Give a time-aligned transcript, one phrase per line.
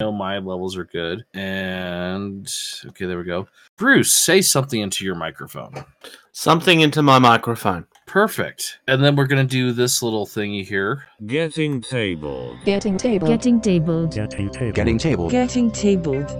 [0.00, 1.24] know my levels are good.
[1.34, 2.52] And
[2.86, 3.46] okay, there we go.
[3.76, 5.84] Bruce, say something into your microphone.
[6.32, 7.86] Something into my microphone.
[8.06, 8.78] Perfect.
[8.88, 11.04] And then we're gonna do this little thingy here.
[11.26, 12.58] Getting tabled.
[12.64, 13.30] Getting tabled.
[13.30, 14.72] Getting tabled Getting table.
[14.72, 15.30] Getting tabled.
[15.30, 16.30] Getting tabled.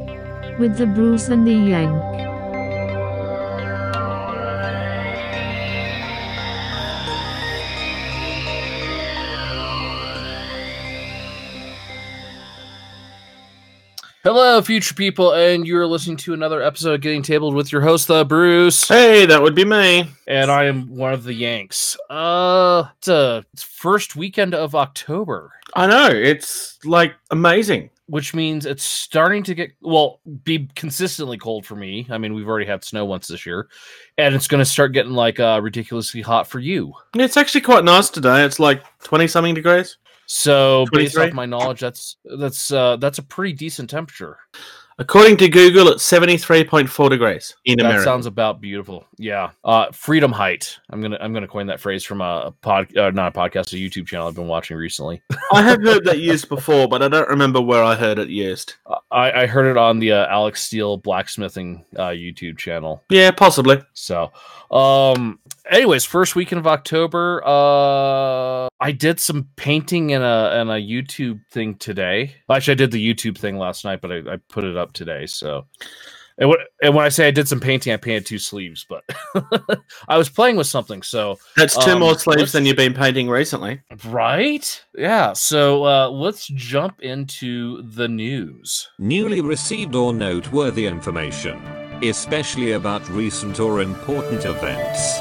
[0.59, 2.34] with the Bruce and the Yang.
[14.25, 18.09] Hello, future people, and you're listening to another episode of Getting Tabled with your host,
[18.09, 20.07] the Bruce, Hey, that would be me.
[20.27, 21.95] and I am one of the Yanks.
[22.09, 26.09] Uh, it's a it's first weekend of October, I know.
[26.09, 27.91] It's like amazing.
[28.07, 32.07] which means it's starting to get well, be consistently cold for me.
[32.09, 33.69] I mean, we've already had snow once this year,
[34.17, 36.95] and it's going to start getting like uh, ridiculously hot for you.
[37.15, 38.43] It's actually quite nice today.
[38.45, 39.99] It's like 20 something degrees.
[40.27, 41.29] So, based 23?
[41.31, 44.39] off my knowledge, that's that's uh, that's a pretty decent temperature.
[44.97, 48.05] According to Google, it's 73.4 degrees in that America.
[48.05, 49.05] sounds about beautiful.
[49.19, 49.51] Yeah.
[49.65, 50.79] Uh freedom height.
[50.91, 53.39] I'm going to I'm to coin that phrase from a, a pod uh, not a
[53.39, 55.21] podcast, a YouTube channel I've been watching recently.
[55.53, 58.75] I have heard that used before, but I don't remember where I heard it used.
[59.11, 63.03] I I heard it on the uh, Alec Steele blacksmithing uh YouTube channel.
[63.11, 63.83] Yeah, possibly.
[63.95, 64.31] So,
[64.71, 70.75] um anyways, first weekend of October, uh I did some painting in a in a
[70.75, 72.35] YouTube thing today.
[72.51, 75.27] Actually, I did the YouTube thing last night, but I, I put it up today.
[75.27, 75.67] So,
[76.37, 79.05] and when, and when I say I did some painting, I painted two sleeves, but
[80.09, 81.03] I was playing with something.
[81.03, 83.81] So, That's two Um, more sleeves than you've been painting recently.
[84.07, 84.85] right?
[84.99, 85.33] Yeah.
[85.33, 88.89] So, uh let's jump into the news.
[88.99, 91.57] Newly received or noteworthy information,
[92.03, 95.21] especially about recent or important events.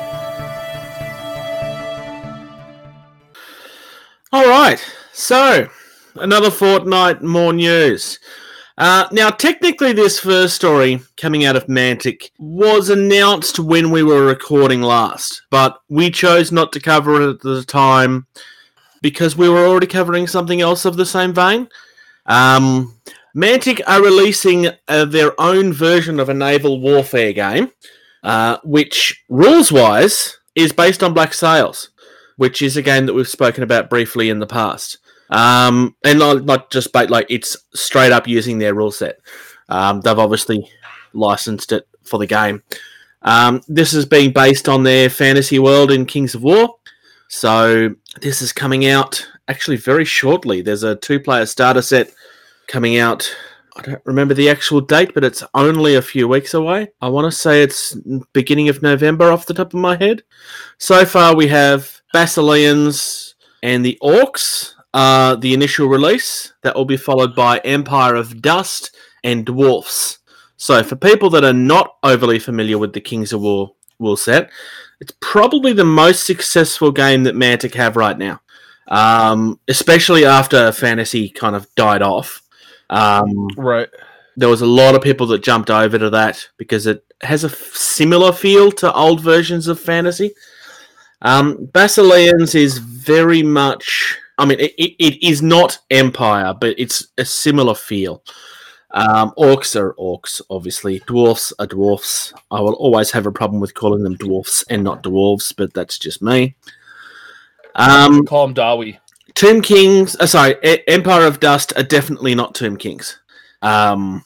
[4.33, 4.83] All right.
[5.11, 5.69] So,
[6.15, 8.17] another fortnight more news.
[8.79, 14.25] Uh, now, technically, this first story coming out of Mantic was announced when we were
[14.25, 18.25] recording last, but we chose not to cover it at the time
[19.03, 21.69] because we were already covering something else of the same vein.
[22.25, 22.97] Um,
[23.37, 27.69] Mantic are releasing uh, their own version of a naval warfare game,
[28.23, 31.89] uh, which rules wise is based on Black Seas
[32.37, 34.97] which is a game that we've spoken about briefly in the past.
[35.29, 39.19] Um, and not, not just bait, like it's straight up using their rule set.
[39.69, 40.69] Um, they've obviously
[41.13, 42.61] licensed it for the game.
[43.23, 46.75] Um, this is being based on their fantasy world in Kings of War.
[47.29, 50.61] So this is coming out actually very shortly.
[50.61, 52.11] There's a two player starter set
[52.67, 53.33] coming out.
[53.75, 56.91] I don't remember the actual date, but it's only a few weeks away.
[57.01, 57.95] I want to say it's
[58.33, 60.21] beginning of November off the top of my head.
[60.77, 66.53] So far, we have Basileans and the Orcs, are the initial release.
[66.61, 70.19] That will be followed by Empire of Dust and Dwarfs.
[70.57, 74.49] So, for people that are not overly familiar with the Kings of War rule set,
[75.01, 78.39] it's probably the most successful game that Mantic have right now,
[78.87, 82.41] um, especially after Fantasy kind of died off.
[82.89, 83.89] Um, Right.
[84.37, 87.47] there was a lot of people that jumped over to that because it has a
[87.47, 90.31] f- similar feel to old versions of fantasy.
[91.23, 97.07] Um, Basileans is very much, I mean, it, it, it is not Empire, but it's
[97.17, 98.23] a similar feel.
[98.91, 100.99] Um, orcs are orcs, obviously.
[101.07, 102.33] Dwarfs are dwarfs.
[102.51, 105.97] I will always have a problem with calling them dwarfs and not dwarves, but that's
[105.97, 106.55] just me.
[107.73, 108.99] Um, Call him Dawi.
[109.33, 113.19] Tomb Kings, uh, sorry, E- Empire of Dust are definitely not Tomb Kings.
[113.63, 114.23] Um,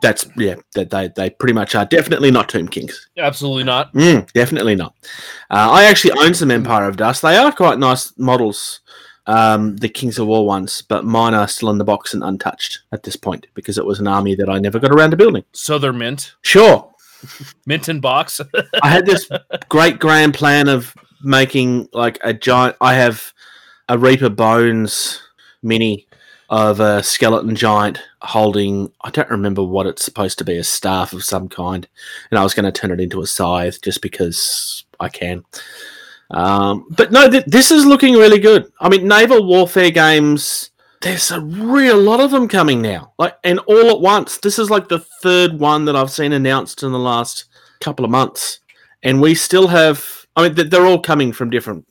[0.00, 3.08] that's yeah, that they they pretty much are definitely not Tomb Kings.
[3.16, 3.92] Absolutely not.
[3.94, 4.94] Mm, definitely not.
[5.50, 7.22] Uh, I actually own some Empire of Dust.
[7.22, 8.80] They are quite nice models,
[9.26, 12.80] um, the Kings of War ones, but mine are still in the box and untouched
[12.92, 15.44] at this point because it was an army that I never got around to building.
[15.52, 16.34] So they're mint.
[16.42, 16.90] Sure,
[17.66, 18.40] Mint in box.
[18.82, 19.28] I had this
[19.68, 22.76] great grand plan of making like a giant.
[22.80, 23.32] I have
[23.88, 25.20] a Reaper Bones
[25.62, 26.06] mini
[26.50, 28.92] of a skeleton giant holding.
[29.02, 31.88] I don't remember what it's supposed to be a staff of some kind,
[32.30, 35.44] and I was going to turn it into a scythe just because I can.
[36.32, 38.70] Um, but no, th- this is looking really good.
[38.80, 40.70] I mean, naval warfare games.
[41.02, 44.38] There's a real lot of them coming now, like and all at once.
[44.38, 47.44] This is like the third one that I've seen announced in the last
[47.80, 48.58] couple of months,
[49.02, 50.26] and we still have.
[50.36, 51.86] I mean, th- they're all coming from different.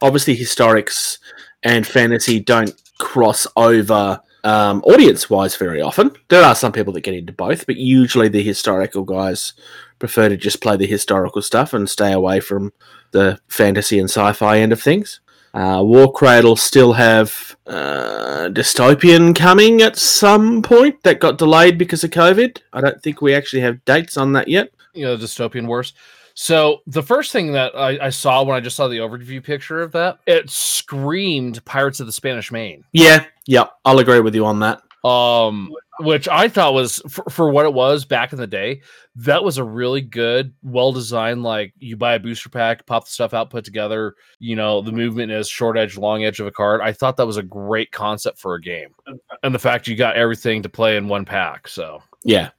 [0.00, 1.18] Obviously, historics
[1.62, 6.12] and fantasy don't cross over um, audience-wise very often.
[6.28, 9.52] There are some people that get into both, but usually the historical guys
[9.98, 12.72] prefer to just play the historical stuff and stay away from
[13.10, 15.20] the fantasy and sci-fi end of things.
[15.54, 22.10] Uh, Warcradle still have uh, Dystopian coming at some point that got delayed because of
[22.10, 22.58] COVID.
[22.72, 24.70] I don't think we actually have dates on that yet.
[24.94, 25.92] you know, dystopian wars.
[26.34, 29.82] So the first thing that I, I saw when I just saw the overview picture
[29.82, 32.84] of that, it screamed Pirates of the Spanish Main.
[32.92, 34.82] Yeah, yeah, I'll agree with you on that.
[35.06, 38.82] Um, which I thought was for, for what it was back in the day,
[39.16, 41.42] that was a really good, well designed.
[41.42, 44.14] Like you buy a booster pack, pop the stuff out, put together.
[44.38, 46.80] You know, the movement is short edge, long edge of a card.
[46.80, 48.94] I thought that was a great concept for a game,
[49.42, 51.68] and the fact you got everything to play in one pack.
[51.68, 52.50] So Yeah.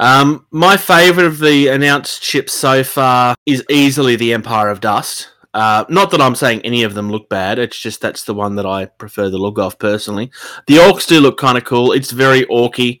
[0.00, 5.28] Um, my favorite of the announced ships so far is easily the Empire of Dust.
[5.52, 7.58] Uh, not that I'm saying any of them look bad.
[7.58, 10.30] It's just that's the one that I prefer the look of personally.
[10.66, 11.92] The orcs do look kind of cool.
[11.92, 13.00] It's very orky.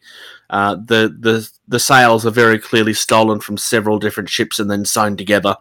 [0.50, 4.84] Uh, the the the sails are very clearly stolen from several different ships and then
[4.84, 5.56] sewn together.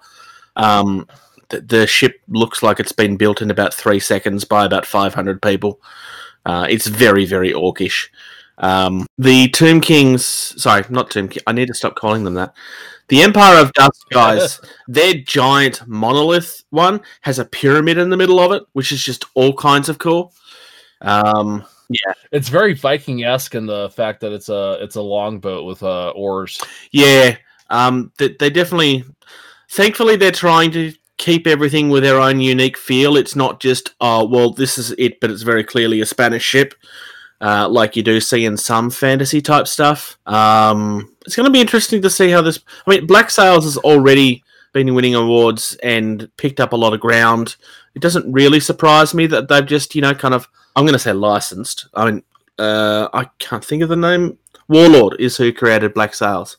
[0.58, 1.08] Um,
[1.48, 5.42] the, the ship looks like it's been built in about three seconds by about 500
[5.42, 5.80] people.
[6.46, 8.10] Uh, it's very very orcish.
[8.60, 11.44] Um, the Tomb Kings, sorry, not Tomb King.
[11.48, 12.54] I need to stop calling them that.
[13.08, 18.40] The Empire of Dust guys, their giant monolith one has a pyramid in the middle
[18.40, 20.34] of it, which is just all kinds of cool.
[21.02, 25.66] Um, yeah, it's very Viking esque in the fact that it's a it's a longboat
[25.66, 26.62] with uh, oars.
[26.92, 27.38] yeah.
[27.70, 29.06] Um, they, they definitely,
[29.70, 33.16] thankfully, they're trying to keep everything with their own unique feel.
[33.16, 36.74] It's not just, oh, well, this is it, but it's very clearly a Spanish ship.
[37.42, 40.18] Uh, like you do see in some fantasy type stuff.
[40.26, 42.60] Um, it's going to be interesting to see how this.
[42.86, 44.44] I mean, Black Seas has already
[44.74, 47.56] been winning awards and picked up a lot of ground.
[47.96, 50.48] It doesn't really surprise me that they've just, you know, kind of.
[50.76, 51.88] I'm going to say licensed.
[51.94, 52.24] I mean,
[52.58, 54.38] uh, I can't think of the name.
[54.68, 56.58] Warlord is who created Black Seas.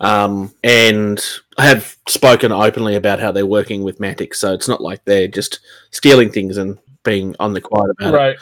[0.00, 1.22] Um, and
[1.58, 5.28] I have spoken openly about how they're working with Mantic, so it's not like they're
[5.28, 5.60] just
[5.90, 8.16] stealing things and being on the quiet about it.
[8.16, 8.36] Right.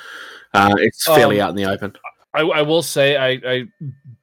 [0.55, 1.95] Uh, it's fairly Um, out in the open.
[2.35, 3.65] I, I will say, I, I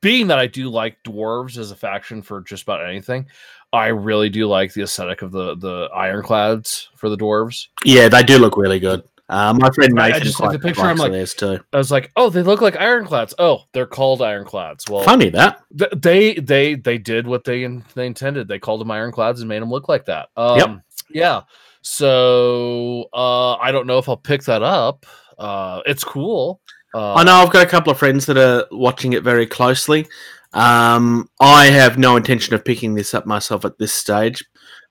[0.02, 3.28] being that I do like dwarves as a faction for just about anything,
[3.74, 7.68] I really do like the aesthetic of the the ironclads for the dwarves.
[7.84, 9.04] Yeah, they do look really good.
[9.28, 11.60] Uh, my friend I- I just took quite the picture, I'm like- theirs too.
[11.74, 13.34] I was like, oh, they look like ironclads.
[13.40, 14.86] Oh, they're called ironclads.
[14.88, 15.62] Well, Funny that.
[15.78, 18.48] th- they they they did what they in, they intended.
[18.48, 20.30] They called them ironclads and made them look like that.
[20.38, 20.80] Um, Yep.
[21.10, 21.42] Yeah.
[21.82, 25.06] So uh, I don't know if I'll pick that up.
[25.38, 26.60] Uh, it's cool.
[26.94, 30.08] Uh, I know I've got a couple of friends that are watching it very closely.
[30.54, 34.44] Um, I have no intention of picking this up myself at this stage.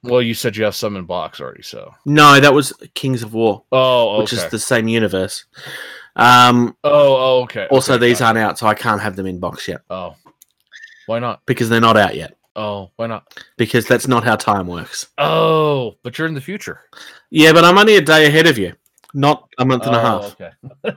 [0.03, 1.95] Well, you said you have some in box already, so.
[2.05, 4.19] No, that was Kings of War, Oh, okay.
[4.21, 5.47] which is the same universe.
[6.17, 6.91] Um, Oh,
[7.39, 7.67] oh, okay.
[7.71, 10.15] also, okay, these aren't out, so I can't have them in box yet Oh,
[11.07, 11.41] why not?
[11.47, 12.37] because they're not out yet.
[12.55, 13.35] Oh, why not?
[13.57, 15.09] Because that's not how time works.
[15.17, 16.81] Oh, but you're in the future.
[17.31, 18.75] Yeah, but I'm only a day ahead of you,
[19.15, 20.37] not a month and a half.
[20.85, 20.97] Oh, okay.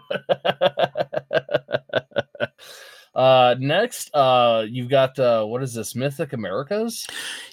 [3.16, 5.96] uh, next, uh, you've got uh, what is this?
[5.96, 7.08] Mythic Americas.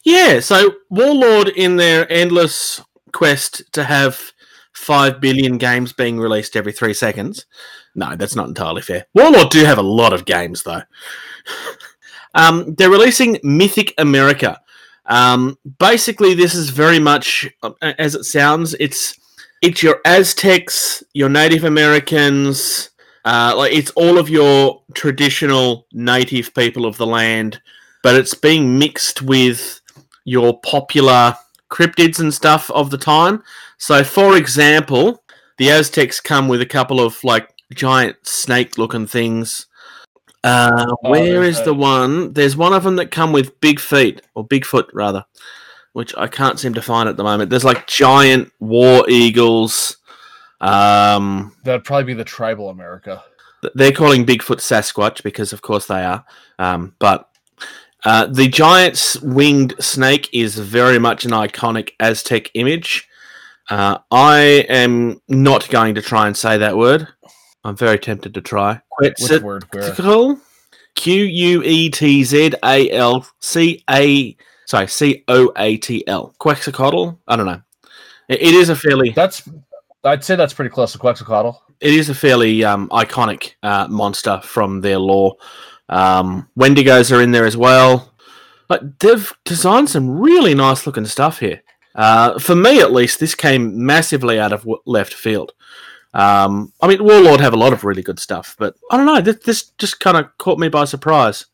[0.05, 2.81] Yeah, so Warlord in their endless
[3.13, 4.33] quest to have
[4.73, 7.47] 5 billion games being released every 3 seconds.
[7.95, 9.07] No, that's not entirely fair.
[9.15, 10.83] Warlord do have a lot of games though.
[12.35, 14.61] um, they're releasing Mythic America.
[15.07, 19.19] Um, basically this is very much uh, as it sounds, it's
[19.65, 22.91] it's your Aztecs, your Native Americans,
[23.25, 27.63] uh, like it's all of your traditional native people of the land,
[28.03, 29.81] but it's being mixed with
[30.27, 31.35] your popular
[31.71, 33.43] cryptids and stuff of the time.
[33.79, 35.23] So, for example,
[35.57, 39.67] the Aztecs come with a couple of like giant snake looking things.
[40.43, 42.35] Uh, Oh, where is the one?
[42.35, 45.25] There's one of them that come with big feet, or Bigfoot rather,
[45.95, 47.51] which I can't seem to find at the moment.
[47.51, 49.97] There's like giant war eagles.
[50.61, 53.23] Um, That'd probably be the tribal America.
[53.75, 56.25] they're calling Bigfoot Sasquatch because, of course, they are.
[56.59, 57.31] Um, but
[58.05, 63.09] uh, the giant winged snake is very much an iconic Aztec image.
[63.71, 67.07] Uh, I am not going to try and say that word.
[67.63, 68.81] I'm very tempted to try.
[68.99, 69.43] Which word?
[69.43, 69.61] Where?
[69.61, 70.41] Quetzalcoatl?
[70.97, 74.37] Q U E T Z A L C A.
[74.75, 76.35] Sorry, C O A T L.
[76.41, 77.17] Quetzalcoatl?
[77.29, 77.63] I don't know.
[78.29, 79.11] It- it is a fairly.
[79.11, 79.49] That's.
[80.03, 81.53] I'd say that's pretty close to Quetzalcoatl.
[81.81, 85.37] it is a fairly um, iconic uh, monster from their lore.
[85.89, 88.13] Um, Wendigos are in there as well.
[88.67, 91.63] But they've designed some really nice looking stuff here.
[91.95, 95.53] Uh, for me, at least, this came massively out of w- left field.
[96.15, 99.21] Um, I mean, Warlord have a lot of really good stuff, but I don't know.
[99.21, 101.47] This, this just kind of caught me by surprise.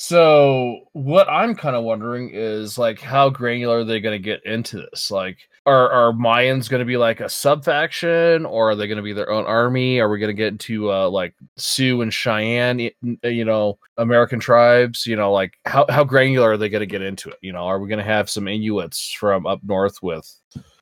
[0.00, 4.46] So what I'm kind of wondering is like how granular are they going to get
[4.46, 5.10] into this?
[5.10, 8.98] Like are are Mayans going to be like a sub faction, or are they going
[8.98, 9.98] to be their own army?
[9.98, 12.78] Are we going to get into uh, like Sioux and Cheyenne,
[13.24, 15.04] you know, American tribes?
[15.04, 17.38] You know, like how how granular are they going to get into it?
[17.42, 20.32] You know, are we going to have some Inuits from up north with,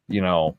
[0.09, 0.57] you know,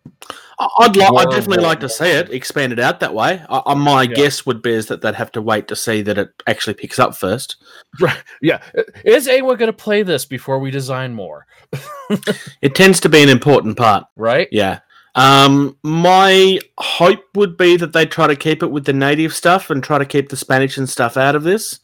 [0.80, 3.44] I'd like, I'd definitely like to see it expanded out that way.
[3.50, 4.16] I, I, my Yeah.
[4.16, 7.00] guess would be is that they'd have to wait to see that it actually picks
[7.00, 7.56] up first.
[8.02, 8.22] Right.
[8.42, 8.62] yeah,
[9.06, 11.46] is anyone going to play this before we design more?
[12.62, 14.06] It tends to be an important part.
[14.16, 14.48] Right?
[14.52, 14.80] Yeah.
[15.16, 19.70] Um, my hope would be that they try to keep it with the native stuff
[19.70, 21.80] and try to keep the Spanish and stuff out of this,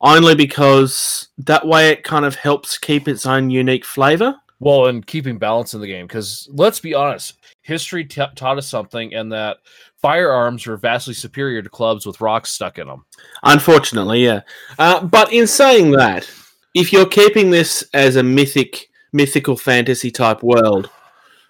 [0.00, 4.36] only because that way it kind of helps keep its own unique flavor.
[4.60, 8.68] Well, and keeping balance in the game, because let's be honest, history t- taught us
[8.68, 9.58] something, and that
[10.02, 13.04] firearms were vastly superior to clubs with rocks stuck in them.
[13.44, 14.40] Unfortunately, yeah.
[14.78, 16.28] Uh, but in saying that,
[16.74, 20.90] if you're keeping this as a mythic, mythical fantasy type world,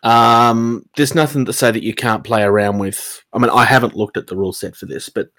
[0.02, 3.24] um, there's nothing to say that you can't play around with.
[3.32, 5.30] I mean, I haven't looked at the rule set for this, but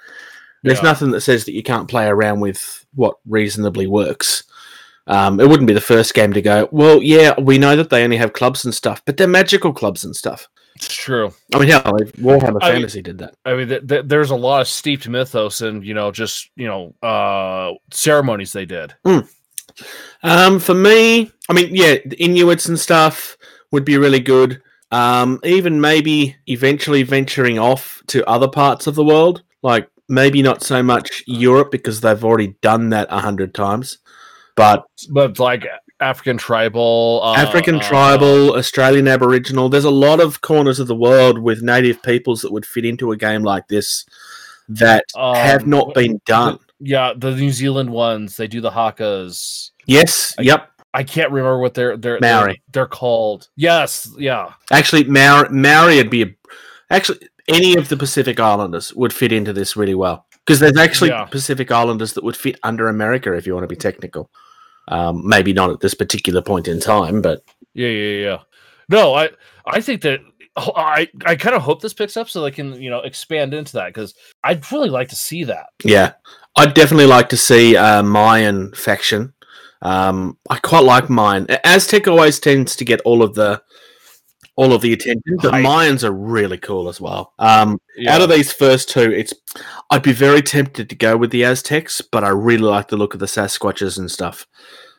[0.63, 0.85] there's Yeah.
[0.85, 4.43] nothing that says that you can't play around with what reasonably works.
[5.09, 6.69] Um, it wouldn't be the first game to go.
[6.71, 10.05] Well, yeah, we know that they only have clubs and stuff, but they're magical clubs
[10.05, 10.47] and stuff.
[10.75, 11.33] It's true.
[11.53, 13.33] I mean, hell, Warhammer I mean- Fantasy did that.
[13.43, 16.67] I mean, th- th- there's a lot of steeped mythos and you know, just you
[16.67, 18.93] know, uh, ceremonies they did.
[20.23, 23.37] Um, for me, I mean, yeah, the Inuits and stuff
[23.71, 24.61] would be really good.
[24.91, 30.63] Um, even maybe eventually venturing off to other parts of the world, like maybe not
[30.63, 33.99] so much Europe because they've already done that a hundred times,
[34.59, 35.65] but But like
[36.01, 39.69] African tribal, uh, African uh, tribal, Australian Aboriginal.
[39.69, 43.11] There's a lot of corners of the world with native peoples that would fit into
[43.11, 44.05] a game like this
[44.67, 46.59] that have um, not been done.
[46.79, 49.71] Yeah, the New Zealand ones, they do the Hakas.
[49.85, 50.71] Yes, I- yep.
[50.91, 52.53] I can't remember what they're they're Maori.
[52.53, 53.47] They're, they're called.
[53.55, 54.53] Yes, yeah.
[54.71, 56.35] Actually, Maori, Maori would be a,
[56.89, 61.11] actually any of the Pacific Islanders would fit into this really well because there's actually
[61.11, 61.25] Yeah.
[61.25, 64.31] Pacific Islanders that would fit under America if you want to be technical.
[64.89, 67.43] Um, maybe not at this particular point in time, but
[67.73, 68.37] Yeah, yeah, yeah.
[68.89, 69.29] No, I
[69.65, 70.19] I think that
[70.57, 73.73] I I kind of hope this picks up so they can you know expand into
[73.73, 75.67] that because I'd really like to see that.
[75.83, 76.13] yeah,
[76.55, 79.33] I'd definitely like to see a Mayan faction.
[79.81, 81.47] Um, I quite like Mayan.
[81.63, 83.61] Aztec always tends to get all of the
[84.59, 85.65] all of the attention, but Hype.
[85.65, 87.33] Mayans are really cool as well.
[87.39, 88.13] Um, Yeah.
[88.15, 89.33] Out of these first two, it's
[89.89, 93.13] I'd be very tempted to go with the Aztecs, but I really like the look
[93.13, 94.45] of the Sasquatches and stuff.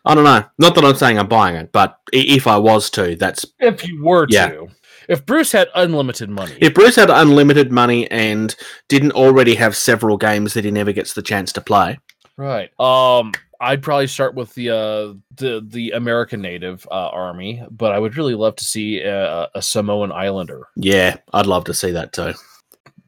[0.06, 0.44] I don't know.
[0.58, 4.02] Not that I'm saying I'm buying it, but if I was to, that's if you
[4.02, 4.48] were Yeah.
[4.48, 4.68] to,
[5.08, 8.56] if Bruce had unlimited money, if Bruce had unlimited money and
[8.88, 11.98] didn't already have several games that he never gets the chance to play.
[12.38, 12.70] right?
[12.80, 17.98] Um, I'd probably start with the uh the the American Native uh, army, but I
[17.98, 20.68] would really love to see a, a Samoan Islander.
[20.76, 22.32] Yeah, I'd love to see that too.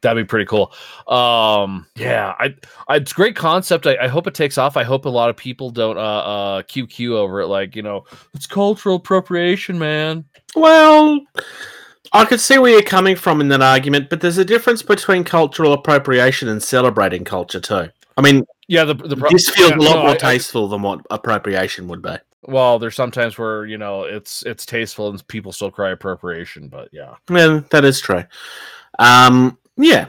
[0.03, 0.73] That'd be pretty cool.
[1.07, 2.55] Um, yeah, I,
[2.89, 3.87] I it's a great concept.
[3.87, 4.77] I, I hope it takes off.
[4.77, 7.47] I hope a lot of people don't uh uh QQ over it.
[7.47, 8.05] Like you know,
[8.35, 10.25] it's cultural appropriation, man.
[10.55, 11.21] Well,
[12.13, 15.25] I could see where you're coming from in that argument, but there's a difference between
[15.25, 17.89] cultural appropriation and celebrating culture too.
[18.19, 20.17] I mean, Yeah, the the pro- this feels yeah, a lot no, more I- I-
[20.17, 22.17] tasteful than what appropriation would be.
[22.45, 26.89] well, there's sometimes where you know it's it's tasteful and people still cry appropriation, but
[26.93, 27.15] yeah.
[27.31, 28.25] Yeah, that is true.
[28.99, 30.07] Um, yeah.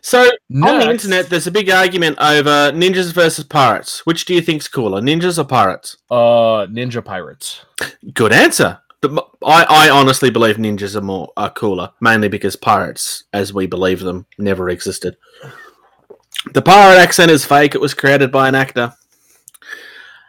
[0.00, 0.20] So
[0.62, 4.06] on the internet, there's a big argument over ninjas versus pirates.
[4.06, 5.96] Which do you think's cooler, ninjas or pirates?
[6.10, 7.62] Uh, Ninja Pirates.
[8.14, 8.78] Good answer.
[9.00, 14.00] But I honestly believe ninjas are more are cooler, mainly because pirates, as we believe
[14.00, 15.16] them, never existed.
[16.52, 17.74] The pirate accent is fake.
[17.74, 18.92] It was created by an actor.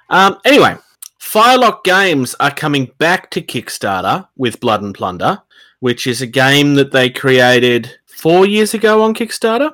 [0.09, 0.77] Um, anyway,
[1.19, 5.41] Firelock Games are coming back to Kickstarter with Blood and Plunder,
[5.79, 9.73] which is a game that they created four years ago on Kickstarter.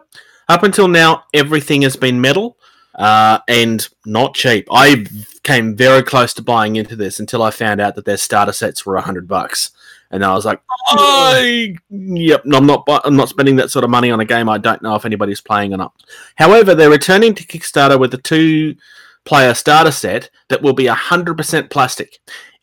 [0.50, 2.58] Up until now, everything has been metal
[2.96, 4.68] uh, and not cheap.
[4.72, 5.06] I
[5.44, 8.86] came very close to buying into this until I found out that their starter sets
[8.86, 9.72] were a hundred bucks,
[10.14, 12.84] and I was like, I, "Yep, no, I'm not.
[13.04, 15.42] I'm not spending that sort of money on a game I don't know if anybody's
[15.42, 15.92] playing or not."
[16.36, 21.72] However, they're returning to Kickstarter with a two-player starter set that will be hundred percent
[21.72, 22.20] plastic,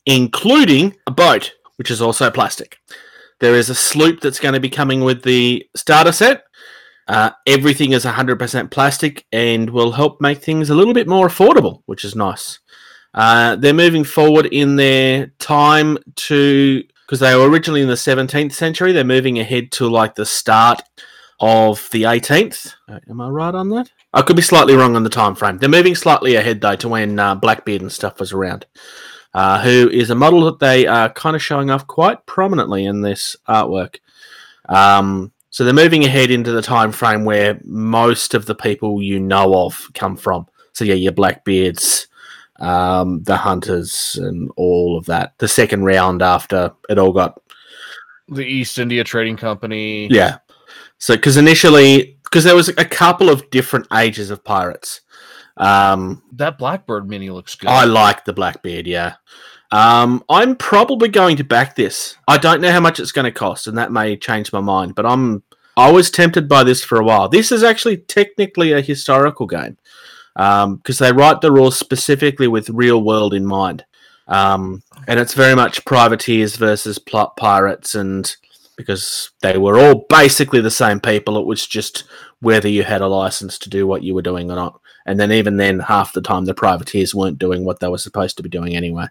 [0.07, 2.79] including a boat, which is also plastic.
[3.41, 6.45] There is a sloop that's going to be coming with the starter set.
[7.09, 11.83] Uh, everything is 100% plastic and will help make things a little bit more affordable,
[11.87, 12.61] which is nice.
[13.15, 18.53] Uh, they're moving forward in their time to because they were originally in the 17th
[18.53, 18.93] century.
[18.93, 20.81] They're moving ahead to like the start
[21.41, 22.75] of the 18th.
[22.89, 23.91] Uh, am I right on that?
[24.13, 25.59] I could be slightly wrong on the time frame.
[25.59, 28.65] They're moving slightly ahead though to when uh, Blackbeard and stuff was around.
[29.35, 33.01] uh, who is a model that they are kind of showing off quite prominently in
[33.01, 33.97] this artwork.
[34.69, 39.21] Um, so they're moving ahead into the time frame where most of the people you
[39.21, 40.47] know of come from.
[40.73, 42.07] So yeah, your Blackbeards,
[42.61, 45.35] um, the Hunters, and all of that.
[45.39, 47.41] The second round after it all got
[48.29, 50.09] The East India Trading Company.
[50.09, 50.39] yeah.
[50.99, 55.01] So because initially, because there was a couple of different ages of pirates.
[55.57, 57.69] Um, That Blackbeard mini looks good.
[57.69, 59.15] I like the Blackbeard, yeah.
[59.73, 62.17] Um, I'm probably going to back this.
[62.27, 64.95] I don't know how much it's going to cost, and that may change my mind.
[64.95, 65.43] But I'm
[65.77, 67.29] I was tempted by this for a while.
[67.29, 69.79] This is actually technically a historical game
[70.35, 73.85] because they write the rules specifically with real world in mind,
[74.29, 78.37] um, and it's very much privateers versus plot pirates, and
[78.77, 82.05] because they were all basically the same people, it was just
[82.41, 84.81] whether you had a license to do what you were doing or not.
[85.05, 88.37] And then even then, half the time the privateers weren't doing what they were supposed
[88.37, 89.07] to be doing anyway.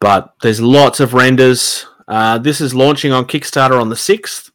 [0.00, 1.86] But there's lots of renders.
[2.08, 4.50] Uh, this is launching on Kickstarter on the 6th.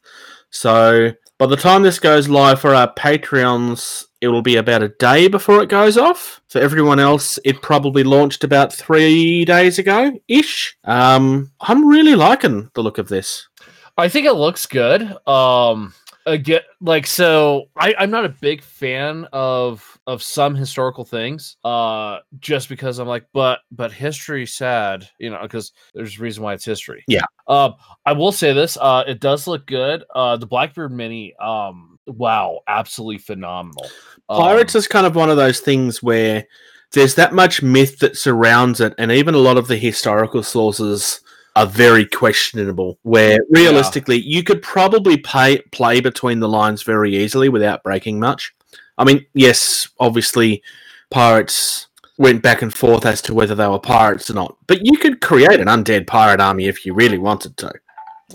[0.50, 4.88] So by the time this goes live for our Patreons, it will be about a
[4.88, 6.40] day before it goes off.
[6.48, 10.76] For everyone else, it probably launched about three days ago ish.
[10.84, 13.48] Um, I'm really liking the look of this.
[13.96, 15.02] I think it looks good.
[15.26, 15.92] Um,
[16.26, 21.56] again, like so, I, I'm not a big fan of of some historical things.
[21.64, 26.42] Uh, just because I'm like, but but history sad, you know, because there's a reason
[26.42, 27.04] why it's history.
[27.08, 27.24] Yeah.
[27.46, 27.74] Um,
[28.06, 28.76] I will say this.
[28.80, 30.04] Uh, it does look good.
[30.14, 31.34] Uh, the Blackbeard Mini.
[31.36, 33.86] Um, wow, absolutely phenomenal.
[34.28, 36.46] Um, Pirates is kind of one of those things where
[36.92, 41.20] there's that much myth that surrounds it, and even a lot of the historical sources
[41.56, 42.98] are very questionable.
[43.02, 48.54] Where realistically, you could probably pay, play between the lines very easily without breaking much.
[48.96, 50.62] I mean, yes, obviously,
[51.10, 51.86] pirates
[52.18, 55.20] went back and forth as to whether they were pirates or not, but you could
[55.20, 57.72] create an undead pirate army if you really wanted to.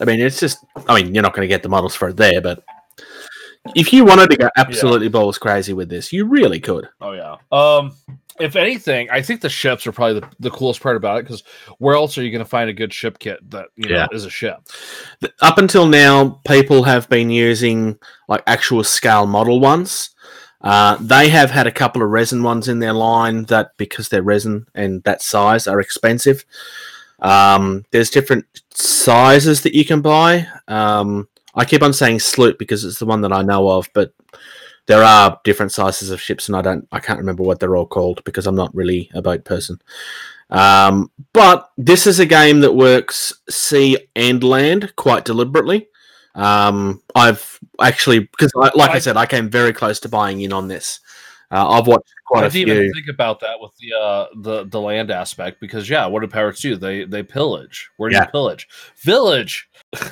[0.01, 2.18] I mean, it's just, I mean, you're not going to get the models for it
[2.18, 2.63] there, but
[3.75, 6.88] if you wanted to go absolutely balls crazy with this, you really could.
[7.01, 7.36] Oh yeah.
[7.51, 7.96] Um,
[8.39, 11.43] if anything, I think the ships are probably the, the coolest part about it because
[11.77, 14.08] where else are you going to find a good ship kit that you know Yeah.
[14.12, 14.58] is a ship?
[15.41, 17.97] Up until now, people have been using
[18.28, 20.10] like actual scale model ones.
[20.62, 24.23] Uh, they have had a couple of resin ones in their line that, because they're
[24.23, 26.45] resin and that size, are expensive.
[27.19, 30.47] Um, there's different sizes that you can buy.
[30.67, 34.13] Um, I keep on saying sloop because it's the one that I know of, but
[34.86, 37.86] there are different sizes of ships, and I don't, I can't remember what they're all
[37.86, 39.80] called because I'm not really a boat person.
[40.50, 45.88] Um, but this is a game that works sea and land quite deliberately.
[46.36, 50.52] Um, I've actually because, like I, I- said, I came very close to buying in
[50.54, 51.00] on this.
[51.54, 52.74] Uh, I've watched quite I a didn't few.
[52.82, 56.28] even think about that with the uh, the the land aspect because yeah, what do
[56.28, 56.76] pirates do?
[56.76, 57.92] They they pillage.
[57.98, 58.24] Where do Yeah.
[58.24, 58.68] you pillage?
[59.04, 59.70] Village.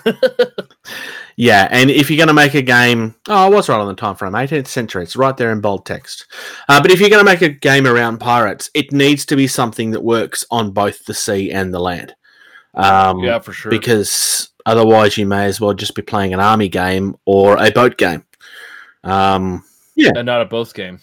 [1.37, 3.95] Yeah, and if you're going to make a game, oh, I was right on the
[3.95, 5.01] time frame, 18th century.
[5.03, 6.27] It's right there in bold text.
[6.69, 9.47] Uh, but if you're going to make a game around pirates, it needs to be
[9.47, 12.13] something that works on both the sea and the land.
[12.75, 13.71] Um, yeah, for sure.
[13.71, 17.97] because otherwise you may as well just be playing an army game or a boat
[17.97, 18.23] game.
[19.03, 19.63] Um,
[20.15, 20.99] and not a both game.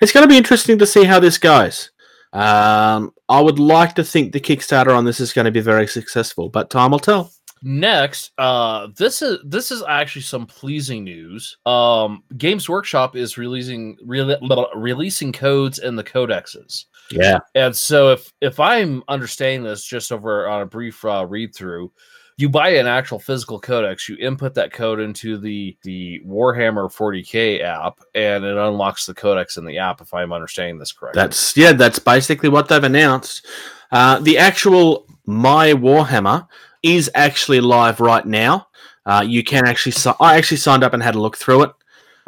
[0.00, 1.90] it's going to be interesting to see how this goes.
[2.32, 5.86] Um, I would like to think the Kickstarter on this is going to be very
[5.86, 7.32] successful, but time will tell.
[7.62, 11.56] Next, uh, this is this is actually some pleasing news.
[11.66, 14.36] Um, Games Workshop is releasing re-
[14.74, 16.84] releasing codes and the codexes.
[17.10, 21.54] Yeah, And so if if I'm understanding this just over on a brief uh, read
[21.54, 21.90] through,
[22.38, 27.62] you buy an actual physical codex, you input that code into the the Warhammer 40k
[27.62, 30.00] app, and it unlocks the codex in the app.
[30.00, 33.44] If I'm understanding this correctly, that's yeah, that's basically what they've announced.
[33.90, 36.46] Uh, the actual My Warhammer
[36.82, 38.68] is actually live right now.
[39.04, 41.72] Uh, you can actually, si- I actually signed up and had a look through it.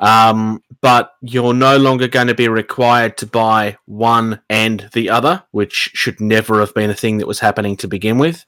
[0.00, 5.42] Um, but you're no longer going to be required to buy one and the other,
[5.50, 8.46] which should never have been a thing that was happening to begin with,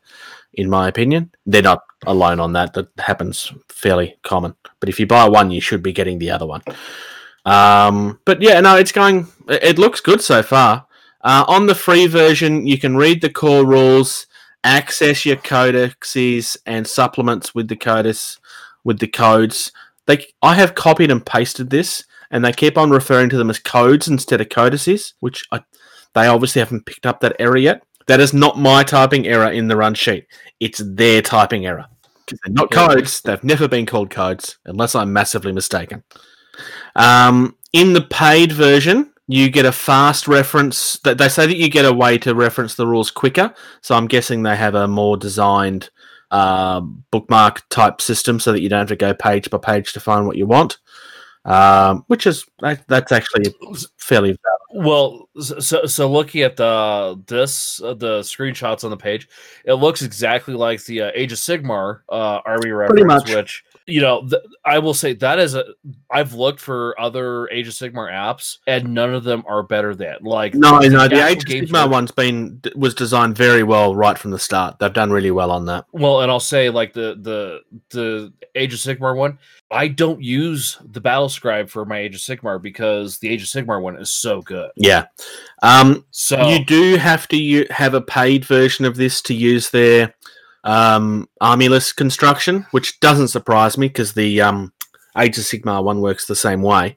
[0.54, 1.30] in my opinion.
[1.46, 2.74] They're not alone on that.
[2.74, 4.54] That happens fairly common.
[4.80, 6.62] But if you buy one, you should be getting the other one.
[7.44, 9.26] Um, but yeah, no, it's going.
[9.48, 10.86] It looks good so far.
[11.22, 14.26] Uh, on the free version, you can read the core rules,
[14.64, 18.40] access your codexes and supplements with the codex
[18.84, 19.72] with the codes.
[20.06, 23.58] They, I have copied and pasted this, and they keep on referring to them as
[23.58, 25.62] codes instead of codices, which I,
[26.14, 27.82] they obviously haven't picked up that error yet.
[28.12, 30.26] That is not my typing error in the run sheet;
[30.60, 31.86] it's their typing error.
[32.26, 32.88] 'Cause They're not Yeah.
[32.88, 33.22] codes.
[33.22, 36.02] They've never been called codes, unless I'm massively mistaken.
[36.94, 40.98] Um, in the paid version, You get a fast reference.
[41.04, 43.54] That they say that you get a way to reference the rules quicker.
[43.80, 45.88] So I'm guessing they have a more designed
[46.32, 50.00] uh, bookmark type system, so that you don't have to go page by page to
[50.00, 50.76] find what you want.
[51.46, 53.54] Um, which is that- that's actually
[53.96, 54.36] fairly
[54.74, 59.28] Well, so so looking at the this uh, the screenshots on the page,
[59.66, 64.26] it looks exactly like the uh, Age of Sigmar uh, army reference, which you know
[64.28, 65.64] th- I will say that is a
[66.10, 70.16] I've looked for other Age of Sigmar apps, and none of them are better than
[70.22, 74.30] like No, no, the Age of Sigmar one's been was designed very well right from
[74.30, 74.78] the start.
[74.78, 75.86] They've done really well on that.
[75.92, 79.38] Well, and I'll say like the the the Age of Sigmar one,
[79.70, 83.80] I don't use the BattleScribe for my Age of Sigmar because the Age of Sigmar
[83.80, 84.70] one is so good.
[84.76, 85.06] Yeah.
[85.62, 89.70] Um, So You do have to u- have a paid version of this to use
[89.70, 90.14] their
[90.64, 94.72] um, army list construction, which doesn't surprise me because the um,
[95.18, 96.96] Age of Sigmar one works the same way.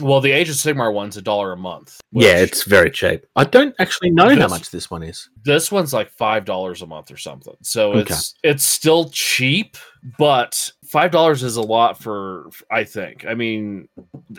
[0.00, 1.98] well, the Age of Sigmar one's a dollar a month.
[2.12, 3.26] yeah, it's very cheap.
[3.36, 5.28] I don't actually know how much this one is.
[5.44, 8.00] this one's like five dollars a month or something so Okay.
[8.14, 9.76] it's it's still cheap
[10.18, 13.88] but five dollars is a lot for i think i mean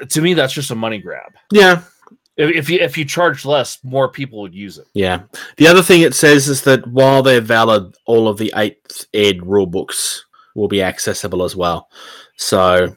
[0.10, 1.82] to me that's just a money grab Yeah,
[2.38, 5.24] if, if you if you charge less more people would use it yeah.
[5.58, 9.46] The other thing it says is that while they're valid, all of the eighth ed
[9.46, 11.90] rule books will be accessible as well.
[12.36, 12.96] So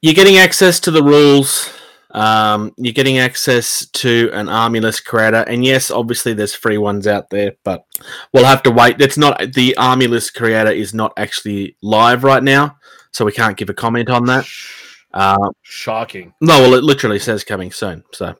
[0.00, 1.70] you're getting access to the rules.
[2.12, 7.06] Um, you're getting access to an army list creator, and yes, obviously there's free ones
[7.06, 7.84] out there, but
[8.32, 9.00] we'll have to wait.
[9.00, 12.76] It's not the army list creator is not actually live right now,
[13.12, 14.44] so we can't give a comment on that.
[15.12, 18.04] Uh, shocking no, well, it literally says coming soon.
[18.12, 18.36] So,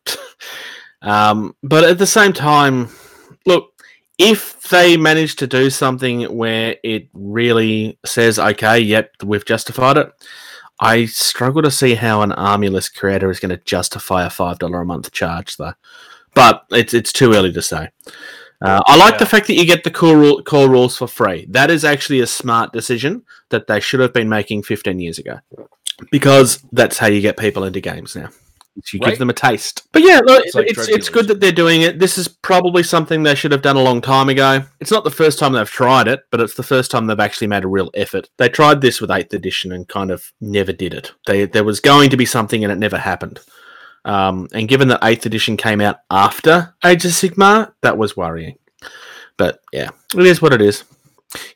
[1.03, 2.89] um, but at the same time,
[3.45, 3.73] look,
[4.19, 10.13] if they manage to do something where it really says, okay, yep, we've justified it,
[10.79, 14.59] I struggle to see how an army list creator is going to justify a five
[14.59, 15.75] dollar a month charge, though.
[16.35, 17.91] But it's it's too early to say.
[18.63, 21.47] Uh, I like the fact that you get the core rule, core rules for free.
[21.49, 25.39] That is actually a smart decision that they should have been making 15 years ago,
[26.11, 28.29] because that's how you get people into games now.
[28.93, 29.11] You Right.
[29.11, 29.83] give them a taste.
[29.93, 31.99] But yeah, look, It's like it's it's good that they're doing it.
[31.99, 34.63] This is probably something they should have done a long time ago.
[34.79, 37.49] It's not the first time they've tried it, but it's the first time they've actually
[37.49, 38.31] made a real effort.
[38.39, 41.13] They tried this with Eighth Edition and kind of never did it.
[41.27, 43.41] They there was going to be something and it never happened.
[44.05, 48.57] Um, and given that Eighth Edition came out after Age of Sigmar, that was worrying.
[49.37, 50.85] But yeah, it is what it is.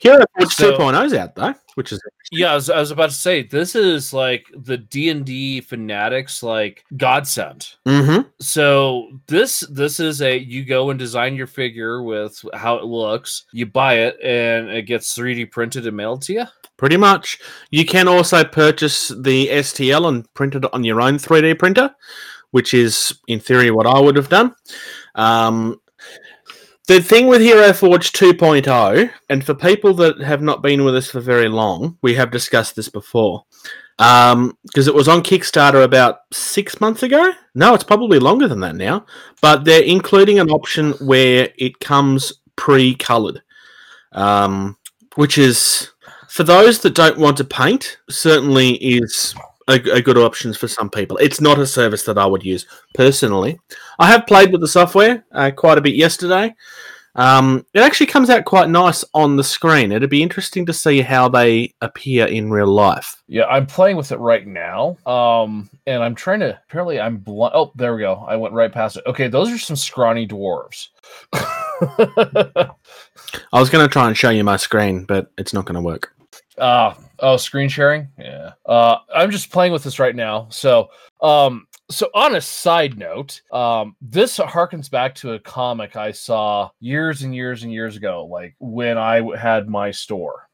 [0.00, 3.10] Hero Forge So- 2.0 is out though, which is yeah I was, I was about
[3.10, 8.28] to say this is like the d&d fanatics like godsend mm-hmm.
[8.40, 13.44] so this this is a you go and design your figure with how it looks
[13.52, 16.44] you buy it and it gets 3d printed and mailed to you
[16.76, 17.38] Pretty much.
[17.70, 21.94] You can also purchase the STL and print it on your own 3D printer,
[22.50, 24.54] which is, in theory, what I would have done.
[25.14, 25.80] Um,
[26.86, 31.10] the thing with Hero Forge 2.0, and for people that have not been with us
[31.10, 33.44] for very long, we have discussed this before.
[33.96, 37.32] Because it was on Kickstarter about six months ago.
[37.54, 39.06] No, it's probably longer than that now.
[39.40, 43.42] But they're including an option where it comes pre colored,
[44.12, 44.76] um,
[45.14, 45.90] which is
[46.28, 49.34] for those that don't want to paint, certainly is
[49.68, 51.16] a, a good option for some people.
[51.18, 53.58] It's not a service that I would use personally.
[53.98, 56.54] I have played with the software uh, quite a bit yesterday.
[57.16, 59.92] Um, it actually comes out quite nice on the screen.
[59.92, 63.22] It'd be interesting to see how they appear in real life.
[63.28, 64.96] Yeah, I'm playing with it right now.
[65.06, 68.14] Um, and I'm trying to apparently I'm bl- oh, there we go.
[68.26, 69.04] I went right past it.
[69.06, 70.88] Okay, those are some scrawny dwarves.
[71.32, 72.70] I
[73.52, 76.12] was going to try and show you my screen, but it's not going to work.
[76.58, 78.08] uh oh, screen sharing?
[78.18, 78.52] Yeah.
[78.66, 80.48] Uh I'm just playing with this right now.
[80.50, 80.88] So
[81.22, 86.70] um so on a side note, um, this harkens back to a comic I saw
[86.80, 90.48] years and years and years ago, like when I had my store.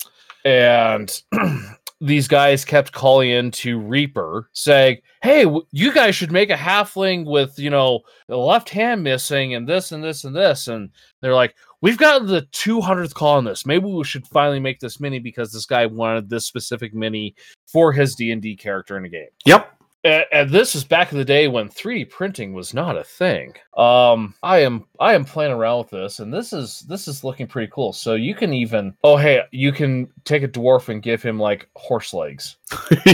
[0.44, 1.22] And
[2.00, 7.26] these guys kept calling in to Reaper saying, Hey, you guys should make a halfling
[7.26, 10.66] with, you know, the left hand missing and this and this and this.
[10.66, 13.64] And they're like, We've got the 200th call on this.
[13.64, 17.34] Maybe we should finally make this mini because this guy wanted this specific mini
[17.66, 19.79] for his D&D character in the game Yep.
[20.04, 23.54] And, this is back in the day when 3D printing was not a thing.
[23.76, 27.46] Um, I am I am playing around with this, and this is this is looking
[27.46, 27.92] pretty cool.
[27.92, 31.68] So you can even oh hey, you can take a dwarf and give him like
[31.76, 32.56] horse legs.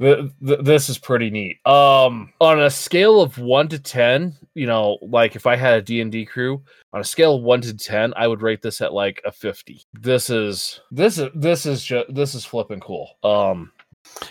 [0.00, 1.64] Th- th- this is pretty neat.
[1.66, 5.82] Um, on a scale of one to ten, you know, like if I had a
[5.82, 8.80] D and D crew, on a scale of one to ten, I would rate this
[8.80, 9.84] at like a fifty.
[9.94, 13.16] This is this is this is just this is flipping cool.
[13.22, 13.70] Um,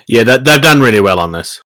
[0.07, 1.61] yeah, that, they've done really well on this.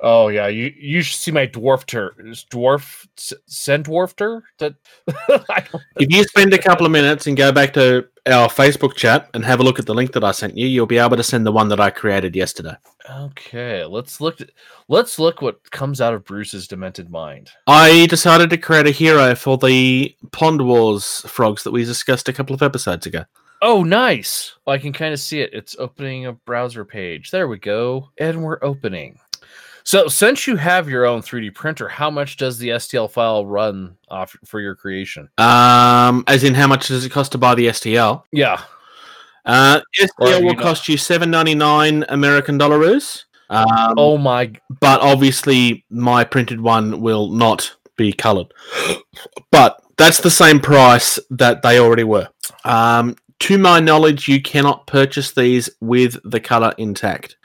[0.00, 2.10] Oh yeah, you you should see my dwarfter
[2.50, 4.74] dwarf s- send dwarfter that
[5.98, 9.42] If you spend a couple of minutes and go back to our Facebook chat and
[9.44, 11.46] have a look at the link that I sent you, you'll be able to send
[11.46, 12.76] the one that I created yesterday.
[13.10, 14.38] Okay, let's look
[14.88, 17.50] let's look what comes out of Bruce's demented mind.
[17.66, 22.34] I decided to create a hero for the Pond Wars frogs that we discussed a
[22.34, 23.24] couple of episodes ago.
[23.62, 24.54] Oh, nice.
[24.66, 25.50] I can kind of see it.
[25.52, 27.30] It's opening a browser page.
[27.30, 28.10] There we go.
[28.18, 29.18] And we're opening.
[29.84, 33.96] So, since you have your own 3D printer, how much does the STL file run
[34.08, 35.28] off for your creation?
[35.38, 38.24] Um, as in, how much does it cost to buy the STL?
[38.32, 38.60] Yeah.
[39.44, 43.26] Uh, STL will know- cost you seven ninety nine American dollars.
[43.48, 44.50] Um, Oh my.
[44.80, 48.52] but obviously my printed one will not be colored.
[49.52, 52.28] But that's the same price that they already were.
[52.64, 57.36] Um, to my knowledge, you cannot purchase these with the color intact.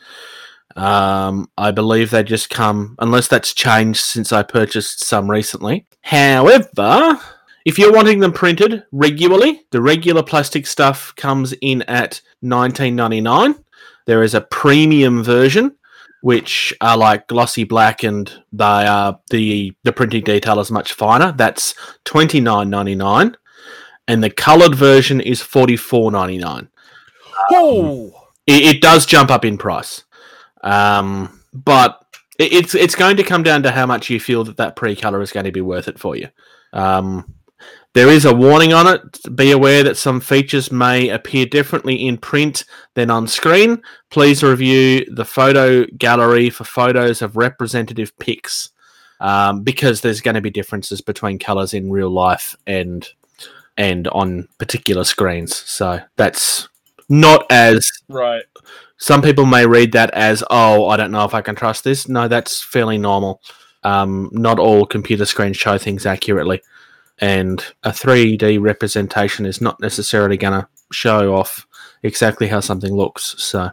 [0.75, 5.85] Um, I believe they just come, unless that's changed since I purchased some recently.
[6.01, 7.19] However,
[7.65, 13.63] if you're wanting them printed regularly, the regular plastic stuff comes in at 19.99.
[14.07, 15.75] There is a premium version
[16.21, 21.31] which are like glossy black and they are the the printing detail is much finer.
[21.31, 21.73] That's
[22.05, 23.35] twenty nine ninety nine,
[24.11, 26.67] and the coloured version is forty four ninety nine.
[27.51, 28.13] Oh.
[28.45, 30.03] It, it does jump up in price,
[30.63, 32.03] um, but
[32.37, 34.97] it, it's it's going to come down to how much you feel that that pre
[34.97, 36.27] color is going to be worth it for you.
[36.73, 37.35] Um,
[37.93, 39.35] there is a warning on it.
[39.35, 43.81] Be aware that some features may appear differently in print than on screen.
[44.09, 48.71] Please review the photo gallery for photos of representative pics
[49.21, 53.07] um, because there's going to be differences between colors in real life and
[53.81, 55.55] and on particular screens.
[55.55, 56.69] So that's
[57.09, 58.43] not as Right.
[58.97, 62.07] some people may read that as oh i don't know if i can trust this.
[62.07, 63.41] No that's fairly normal.
[63.83, 66.61] Um, not all computer screens show things accurately.
[67.19, 71.65] And a 3d representation is not necessarily going to show off
[72.03, 73.35] exactly how something looks.
[73.37, 73.71] So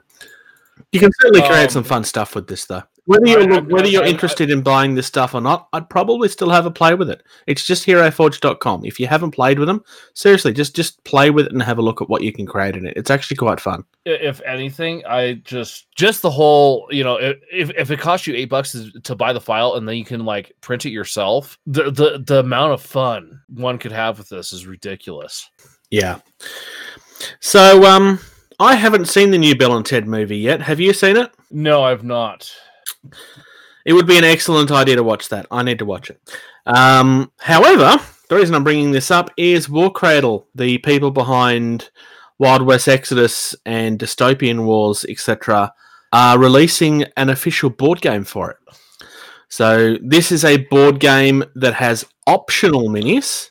[0.92, 3.60] you can certainly create Um, some fun stuff with this though whether you're I- I-
[3.60, 6.94] whether you're interested in buying this stuff or not i'd probably still have a play
[6.94, 9.82] with it it's just heroforge.com if you haven't played with them
[10.14, 12.76] seriously just just play with it and have a look at what you can create
[12.76, 17.16] in it it's actually quite fun If anything, I just just the whole you know
[17.52, 20.04] if if it costs you eight bucks to to buy the file and then you
[20.04, 24.30] can like print it yourself, the the the amount of fun one could have with
[24.30, 25.50] this is ridiculous.
[25.90, 26.20] Yeah.
[27.40, 28.18] So, um,
[28.60, 30.62] I haven't seen the new Bill and Ted movie yet.
[30.62, 31.30] Have you seen it?
[31.50, 32.50] No, I've not.
[33.84, 35.46] It would be an excellent idea to watch that.
[35.50, 36.20] I need to watch it.
[36.66, 37.98] Um, however,
[38.28, 41.90] the reason I'm bringing this up is Warcradle, the people behind
[42.38, 45.72] Wild West Exodus and Dystopian Wars, etc.,
[46.12, 48.56] are releasing an official board game for it.
[49.48, 53.50] So this is a board game that has optional minis.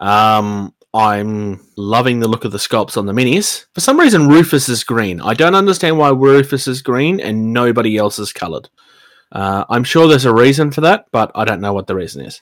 [0.00, 3.66] Um, I'm loving the look of the sculpts on the minis.
[3.74, 5.20] For some reason, Rufus is green.
[5.20, 8.68] I don't understand why Rufus is green and nobody else is coloured.
[9.30, 12.24] Uh, I'm sure there's a reason for that, but I don't know what the reason
[12.24, 12.40] is.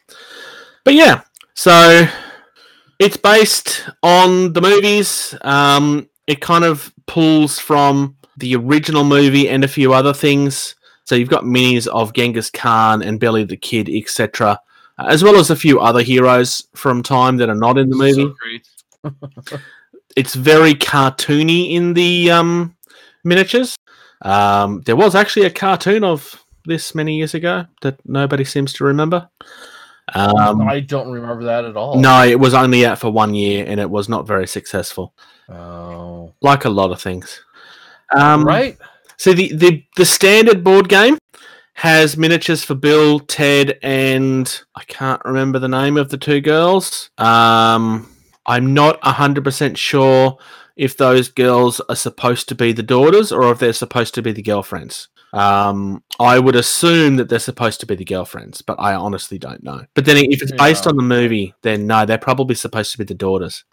[0.85, 1.23] But yeah,
[1.55, 2.07] so
[3.01, 5.35] it's based on the movies.
[5.43, 10.77] Um, it kind of pulls from the original movie and a few other things.
[11.05, 14.61] So you've got minis of Genghis Khan and Billy the Kid, etc.,
[14.99, 18.13] as well as a few other heroes from time that are not in the movie
[18.23, 19.61] So great.
[20.17, 22.77] it's very cartoony in the um,
[23.25, 23.77] miniatures.
[24.23, 28.85] Um, there was actually a cartoon of this many years ago that nobody seems to
[28.85, 29.29] remember.
[30.15, 32.01] Um, I don't remember that at all.
[32.01, 35.13] no, it was only out for one year and it was not very successful,
[35.49, 36.33] Oh.
[36.41, 37.43] like a lot of things.
[38.17, 38.79] Um, right?
[39.17, 41.19] So the, the the standard board game
[41.77, 47.11] has miniatures for Bill, Ted, and I can't remember the name of the two girls.
[47.19, 48.11] Um,
[48.47, 50.39] I'm not hundred percent sure
[50.75, 54.33] if those girls are supposed to be the daughters or if they're supposed to be
[54.33, 55.09] the girlfriends.
[55.35, 59.63] Um, I would assume that they're supposed to be the girlfriends, but I honestly don't
[59.63, 59.85] know.
[59.93, 63.05] But then if it's based on the movie, then no, they're probably supposed to be
[63.05, 63.65] the daughters.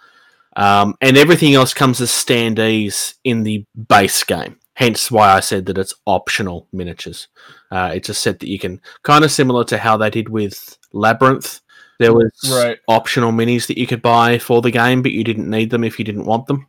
[0.58, 4.58] Um, and everything else comes as standees in the base game.
[4.76, 7.28] Hence why I said that it's optional miniatures.
[7.72, 10.78] Uh, it's a set that you can kind of similar to how they did with
[10.94, 11.62] Labyrinth.
[12.00, 12.80] There was Right.
[12.88, 16.00] optional minis that you could buy for the game, but you didn't need them if
[16.00, 16.68] you didn't want them.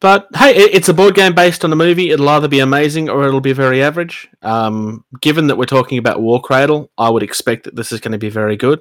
[0.00, 2.10] But hey, it's a board game based on a movie.
[2.10, 4.28] It'll either be amazing or it'll be very average.
[4.42, 8.18] Um, given that we're talking about Warcradle, I would expect that this is going to
[8.18, 8.80] be very good.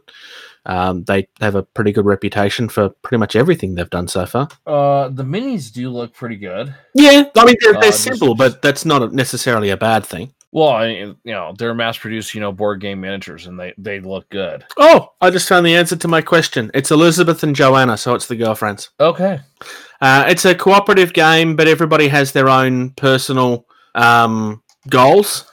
[0.66, 4.48] Um, they have a pretty good reputation for pretty much everything they've done so far.
[4.68, 6.74] Uh, the minis do look pretty good.
[6.94, 10.34] Yeah, I mean they're, Uh, they're just- simple, but that's not necessarily a bad thing.
[10.54, 14.02] Well, I, you know, they're mass produced, you know, board game miniatures, and they they
[14.02, 14.66] look good.
[14.78, 16.70] Oh, I just found the answer to my question.
[16.74, 18.90] It's Elizabeth and Joanna, so it's the girlfriends.
[19.00, 19.40] Okay.
[20.02, 25.46] Uh, it's a cooperative game, but everybody has their own personal um, goals.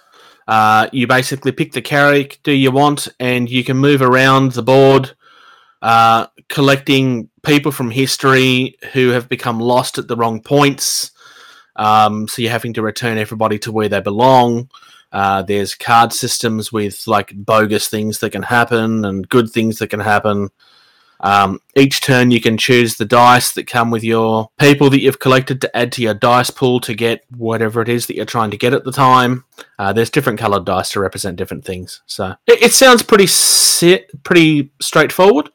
[0.49, 5.13] Uh, you basically pick the character you want, and you can move around the board,
[5.83, 11.11] uh, collecting people from history who have become lost at the wrong points.
[11.77, 14.71] Um, so you're having to return everybody to where they belong.
[15.13, 19.89] Uh, there's card systems with like bogus things that can happen and good things that
[19.89, 20.49] can happen.
[21.21, 25.19] Um, each turn, you can choose the dice that come with your people that you've
[25.19, 28.51] collected to add to your dice pool to get whatever it is that you're trying
[28.53, 29.45] to get at the time.
[29.79, 32.03] Uh, there's different colored dice to represent different things.
[32.07, 35.51] So it, it sounds pretty si- pretty straightforward.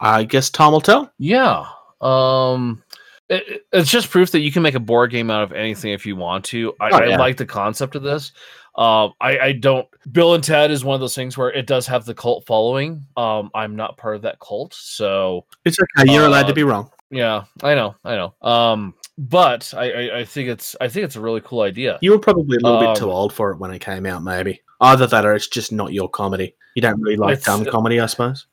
[0.00, 1.12] I guess time will tell.
[1.18, 1.66] Yeah.
[2.00, 2.82] Um,
[3.28, 5.92] it- it, it's just proof that you can make a board game out of anything
[5.92, 6.74] if you want to.
[6.80, 8.32] I, Oh, I like the concept of this.
[8.76, 9.86] Um, I, I don't.
[10.10, 13.06] Bill and Ted is one of those things where it does have the cult following.
[13.16, 16.12] Um, I'm not part of that cult, so It's okay.
[16.12, 16.90] You're allowed to Uh, be wrong.
[17.10, 18.34] yeah, I know, I know.
[18.42, 21.98] Um, but I, I, I think it's, I think it's a really cool idea.
[22.02, 24.24] You were probably a little bit too um, old for it when it came out.
[24.24, 26.56] Maybe either that or it's just not your comedy.
[26.74, 28.48] You don't really like dumb comedy, I suppose.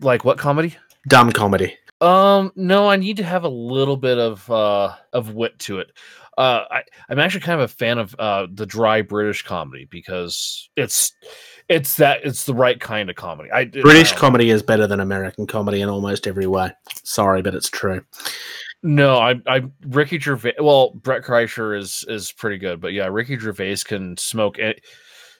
[0.00, 0.74] Like what comedy?
[1.08, 1.76] Dumb comedy.
[2.00, 5.92] Um, no, I need to have a little bit of uh of wit to it.
[6.36, 10.68] Uh, I, I'm actually kind of a fan of uh the dry British comedy because
[10.76, 11.12] it's
[11.68, 13.50] it's that it's the right kind of comedy.
[13.50, 16.72] I British I comedy is better than American comedy in almost every way.
[17.04, 18.04] Sorry, but it's true.
[18.82, 20.54] No, I I Ricky Gervais.
[20.60, 24.80] Well, Bert Kreischer is is pretty good, but yeah, Ricky Gervais can smoke it.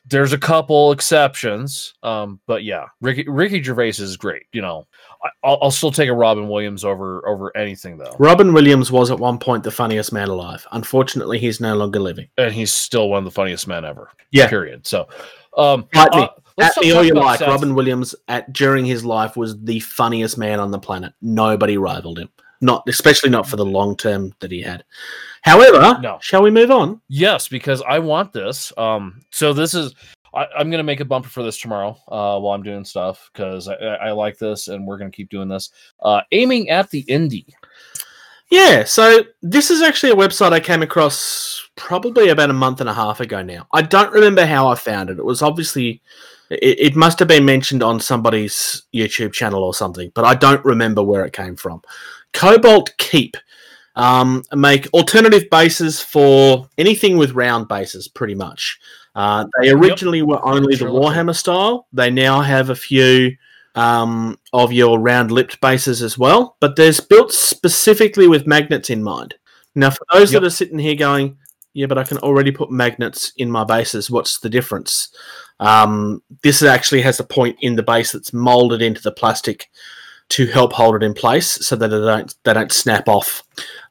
[0.09, 4.45] There's a couple exceptions, um, but yeah, Ricky Ricky Gervais is great.
[4.53, 4.87] You know,
[5.25, 9.11] I, I'll, I'll still take a Robin Williams over over anything though, Robin Williams was
[9.11, 10.67] at one point the funniest man alive.
[10.73, 12.29] Unfortunately, he's no longer living.
[12.39, 14.11] and he's still one of the funniest men ever.
[14.31, 14.49] Yeah.
[14.49, 14.87] period.
[14.87, 15.09] So,
[15.57, 16.23] um, Fight me.
[16.23, 17.49] uh, let's At me all you like, Seth.
[17.49, 21.15] Robin Williams at during his life was the funniest man on the planet.
[21.21, 22.29] Nobody rivaled him.
[22.61, 24.85] Not especially not for the long term that he had.
[25.43, 26.19] However, No.
[26.21, 27.01] shall we move on?
[27.09, 28.73] Yes, because I want this.
[28.77, 29.95] Um, so this is
[30.35, 33.69] I, I'm gonna make a bumper for this tomorrow uh, while I'm doing stuff because
[33.69, 35.71] I, I, I like this and we're gonna keep doing this.
[36.01, 37.47] Uh, aiming at the indie.
[38.51, 42.89] Yeah, so this is actually a website I came across probably about a month and
[42.89, 43.67] a half ago now.
[43.73, 45.19] I don't remember how I found it.
[45.19, 46.01] It was obviously,
[46.51, 50.65] it, it must have been mentioned on somebody's YouTube channel or something, but I don't
[50.65, 51.83] remember where it came from.
[52.37, 53.37] Cobalt Keep
[53.97, 58.79] um, make alternative bases for anything with round bases, pretty much.
[59.15, 61.87] Uh, they originally were only the Sure looks like- Warhammer style.
[61.93, 63.35] They now have a few
[63.75, 69.03] um, of your round lipped bases as well, but they're built specifically with magnets in
[69.03, 69.35] mind.
[69.75, 70.43] Now, for those Yep.
[70.43, 71.39] that are sitting here going,
[71.75, 75.09] yeah, but I can already put magnets in my bases, what's the difference?
[75.61, 79.69] Um, this actually has a point in the base that's molded into the plastic
[80.29, 83.43] to help hold it in place so that they don't they don't snap off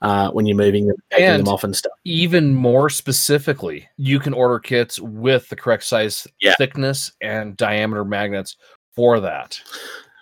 [0.02, 1.93] uh, when you're moving them, taking And- them off and stuff.
[2.04, 6.56] Even more specifically, you can order kits with the correct size, Yeah.
[6.58, 8.58] thickness, and diameter magnets
[8.95, 9.60] for that.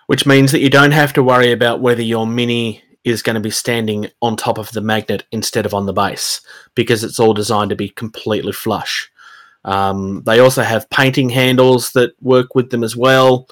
[0.07, 3.39] which means that you don't have to worry about whether your mini is going to
[3.39, 6.41] be standing on top of the magnet instead of on the base
[6.75, 9.09] because it's all designed to be completely flush.
[9.63, 13.47] Um, they also have painting handles that work with them as well.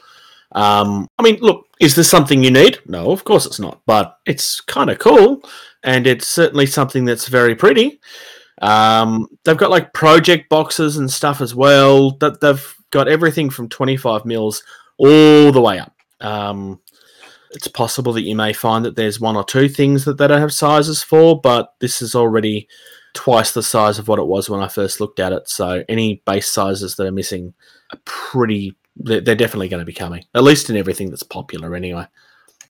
[0.53, 2.79] Um, I mean, look, is this something you need?
[2.85, 5.43] No, of course it's not, but it's kind of cool
[5.83, 7.99] and it's certainly something that's very pretty.
[8.61, 12.11] Um, they've got like project boxes and stuff as well.
[12.17, 14.63] That they've got everything from 25 mils
[14.97, 15.93] all the way up.
[16.19, 16.79] Um,
[17.51, 20.39] it's possible that you may find that there's one or two things that they don't
[20.39, 22.67] have sizes for, but this is already
[23.13, 25.49] twice the size of what it was when I first looked at it.
[25.49, 27.53] So any base sizes that are missing
[27.91, 28.75] are pretty.
[28.95, 32.07] They're, they're definitely going to be coming, at least in everything that's popular anyway.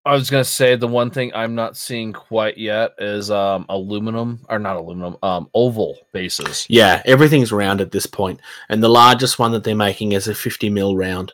[0.04, 4.44] I was gonna say the one thing I'm not seeing quite yet is um aluminum
[4.50, 6.66] or not aluminum, um oval bases.
[6.70, 10.34] Yeah, everything's round at this point, and the largest one that they're making is a
[10.34, 11.34] 50 mil round,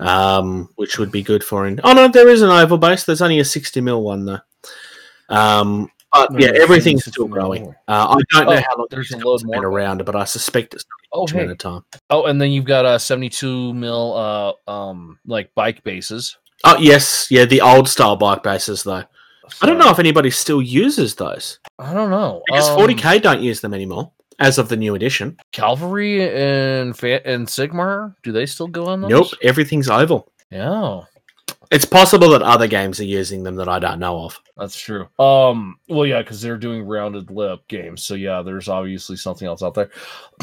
[0.00, 1.68] um, which would be good for.
[1.68, 3.04] In oh no, there is an oval base.
[3.04, 4.40] There's only a 60 mil one though.
[5.28, 7.68] Um, but No, yeah, everything's still growing.
[7.88, 9.66] Uh, I don't know Oh, how long there's a this load has been more.
[9.70, 11.38] around, but I suspect it's Oh, not hey.
[11.38, 11.84] amount of time.
[12.10, 14.14] Oh, and then you've got a 72 mil
[14.66, 16.36] uh um like bike bases.
[16.64, 19.04] Oh yes, yeah, the old style bike bases though.
[19.62, 22.42] I don't know if anybody still uses those I don't know.
[22.46, 25.36] because Um, 40k don't use them anymore as of the new edition.
[25.52, 29.10] Calvary and Fa- and Sigmar, do they still go on those?
[29.10, 30.30] Nope, everything's oval.
[30.50, 31.00] Yeah.
[31.70, 34.40] It's possible that other games are using them that I don't know of.
[34.56, 35.08] That's true.
[35.20, 39.62] Um, well, yeah, because they're doing rounded lip games, so yeah, there's obviously something else
[39.62, 39.90] out there.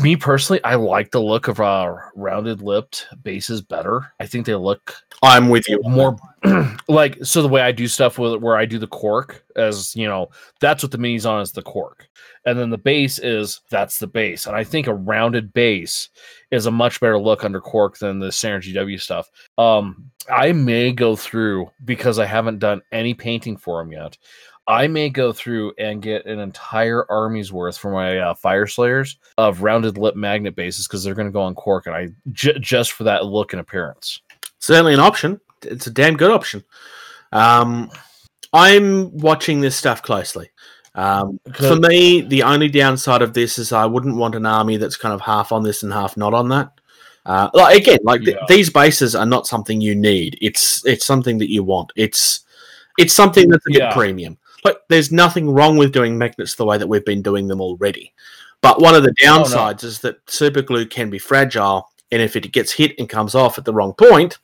[0.01, 4.13] Me personally, I like the look of uh, rounded lipped bases better.
[4.21, 5.81] I think they look I'm with you.
[5.83, 6.15] more
[6.87, 7.41] like so.
[7.41, 10.29] The way I do stuff with it, where I do the cork, as you know,
[10.59, 12.07] that's what the mini's on is the cork,
[12.45, 14.45] and then the base is that's the base.
[14.45, 16.09] And I think a rounded base
[16.51, 19.31] is a much better look under cork than the standard GW stuff.
[19.57, 24.17] Um, I may go through because I haven't done any painting for them yet.
[24.67, 29.61] I may go through and get an entire army's worth for my uh, Fyreslayers of
[29.63, 32.91] rounded lip magnet bases because they're going to go on cork, and I j- just
[32.91, 34.21] for that look and appearance.
[34.59, 35.39] certainly an option.
[35.63, 36.63] It's a damn good option.
[37.31, 37.89] Um,
[38.53, 40.49] I'm watching this stuff closely.
[40.95, 44.97] Um, for me, the only downside of this is I wouldn't want an army that's
[44.97, 46.71] kind of half on this and half not on that.
[47.25, 48.45] Uh, like again, like th- Yeah.
[48.47, 50.37] these bases are not something you need.
[50.41, 51.91] It's it's something that you want.
[51.95, 52.39] It's
[52.97, 53.93] it's something that's a bit Yeah.
[53.93, 54.37] premium.
[54.63, 58.13] Like there's nothing wrong with doing magnets the way that we've been doing them already.
[58.61, 59.43] But one of the Oh, no.
[59.43, 63.35] downsides is that super glue can be fragile, and if it gets hit and comes
[63.35, 64.39] off at the wrong point,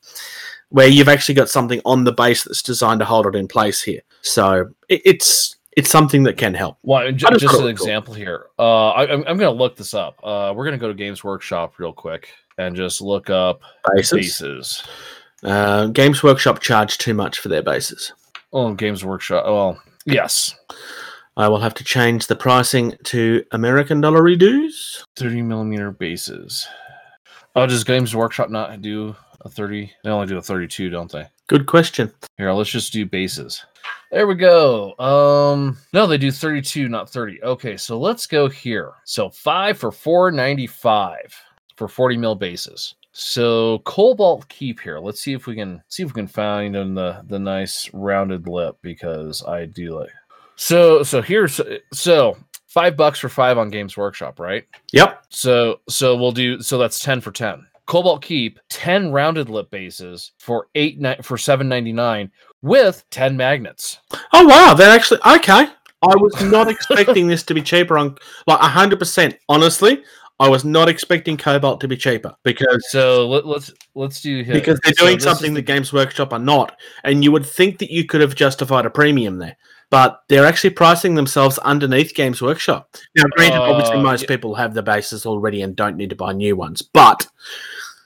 [0.73, 3.79] where you've actually got something on the base that's designed to hold it in place
[3.83, 4.01] here.
[4.23, 6.79] So it, it's it's something that can help.
[6.81, 7.67] Well, just just an was cool.
[7.67, 8.47] example here.
[8.57, 10.19] Uh, I, I'm, I'm going to look this up.
[10.23, 13.61] Uh, we're going to go to Games Workshop real quick and just look up
[13.95, 14.11] Bases.
[14.17, 14.83] bases.
[15.43, 18.11] Uh, Games Workshop charge too much for their bases.
[18.51, 19.45] Oh, Games Workshop.
[19.45, 20.55] Well, yes,
[21.37, 25.05] I will have to change the pricing to American dollar reduce.
[25.17, 26.67] 30 millimeter bases.
[27.55, 29.91] Oh, does Games Workshop not do a 30?
[30.03, 31.25] They only do a 32, don't they?
[31.47, 32.11] Good question.
[32.37, 33.65] Here, let's just do bases.
[34.11, 34.97] There we go.
[34.99, 37.43] Um, no, they do 32, not 30.
[37.43, 38.91] Okay, so let's go here.
[39.05, 41.35] So five for 495
[41.75, 42.95] for 40 mil bases.
[43.11, 44.99] So Cobalt Keep here.
[44.99, 48.47] Let's see if we can see if we can find in the the nice rounded
[48.47, 50.09] lip because I do like.
[50.55, 51.61] So so here's
[51.93, 52.37] so
[52.67, 54.65] five bucks for five on Games Workshop, right?
[54.93, 55.25] Yep.
[55.29, 57.65] So so we'll do so that's 10 for 10.
[57.85, 62.31] Cobalt Keep 10 rounded lip bases for 8 ni- for 799
[62.61, 63.99] with 10 magnets.
[64.33, 65.67] Oh wow, they're actually okay.
[66.03, 69.35] I was not expecting this to be cheaper on like hundred percent.
[69.47, 70.03] Honestly,
[70.37, 74.53] I was not expecting Cobalt to be cheaper because So let, let's let's do here.
[74.53, 77.45] because they're doing this is something the- that Games Workshop are not, and you would
[77.45, 79.55] think that you could have justified a premium there,
[79.91, 82.89] but they're actually pricing themselves underneath Games Workshop.
[83.15, 84.27] Now, granted, obviously Uh, most yeah.
[84.27, 87.25] people have the bases already and don't need to buy new ones, but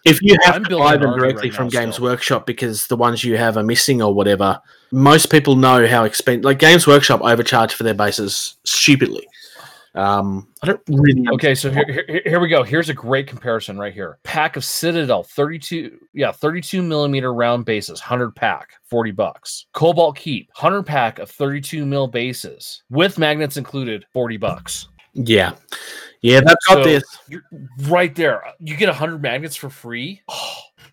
[0.06, 2.06] if you have I'm to buy them directly right from Games still.
[2.06, 4.60] Workshop because the ones you have are missing or whatever,
[4.92, 6.46] most people know how expensive.
[6.46, 9.28] Like Games Workshop overcharge for their bases stupidly.
[9.98, 11.26] Um, I don't really.
[11.34, 12.62] Okay, so here, here here we go.
[12.62, 14.20] Here's a great comparison right here.
[14.24, 19.66] Pack of Citadel 32 yeah, 32 millimeter round bases, 100 pack, 40 bucks.
[19.74, 24.88] Cobalt Keep, 100 pack of 32 mil bases with magnets included, 40 bucks.
[25.18, 25.54] Yeah,
[26.22, 27.04] yeah, they've got this.
[27.84, 28.44] Right there.
[28.60, 30.22] You get 100 magnets for free.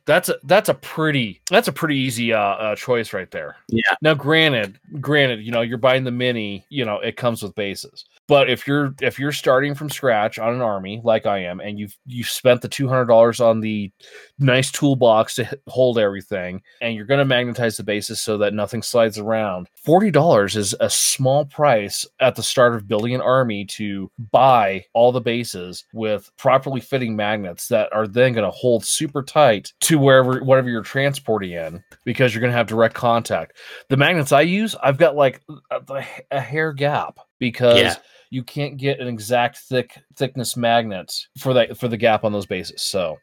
[0.07, 3.57] that's a that's a pretty that's a pretty easy uh, uh choice right there.
[3.69, 3.95] Yeah.
[4.03, 8.05] Now granted, granted, you know, you're buying the mini, you know, it comes with bases.
[8.27, 11.79] But if you're if you're starting from scratch on an army like I am and
[11.79, 13.93] you've you've spent the $200 on the
[14.39, 18.83] nice toolbox to hold everything and you're going to magnetize the bases so that nothing
[18.83, 19.69] slides around.
[19.87, 25.13] $40 is a small price at the start of building an army to buy all
[25.13, 29.99] the bases with properly fitting magnets that are then going to hold super tight to
[29.99, 33.59] wherever whatever you're transporting in because you're going to have direct contact.
[33.91, 37.95] The magnets I use, I've got like a, a hair gap because Yeah.
[38.35, 42.47] You can't get an exact thick thickness magnet for that for the gap on those
[42.47, 42.83] bases.
[42.83, 43.19] So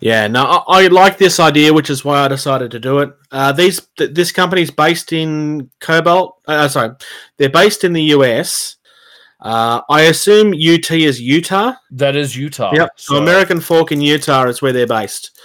[0.00, 3.10] Yeah, no, I, I like this idea, which is why I decided to do it.
[3.30, 6.36] Uh, these th- this company's based in Cobalt.
[6.46, 6.90] Uh, sorry,
[7.36, 8.76] they're based in the US.
[9.40, 11.74] Uh, I assume UT is Utah.
[11.92, 12.72] that is Utah.
[12.74, 12.90] yep.
[12.96, 15.38] So, American Fork in Utah is where they're based.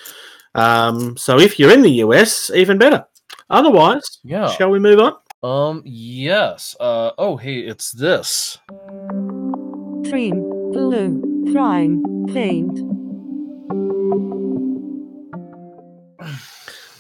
[0.55, 3.05] Um, so if you're in the US, even better.
[3.49, 4.47] Otherwise, Yeah.
[4.55, 5.13] shall we move on?
[5.43, 5.81] Um.
[5.85, 6.75] Yes.
[6.79, 7.11] Uh.
[7.17, 7.37] Oh.
[7.37, 7.59] Hey.
[7.59, 8.59] It's this.
[10.09, 12.79] Cream, glue, prime, paint.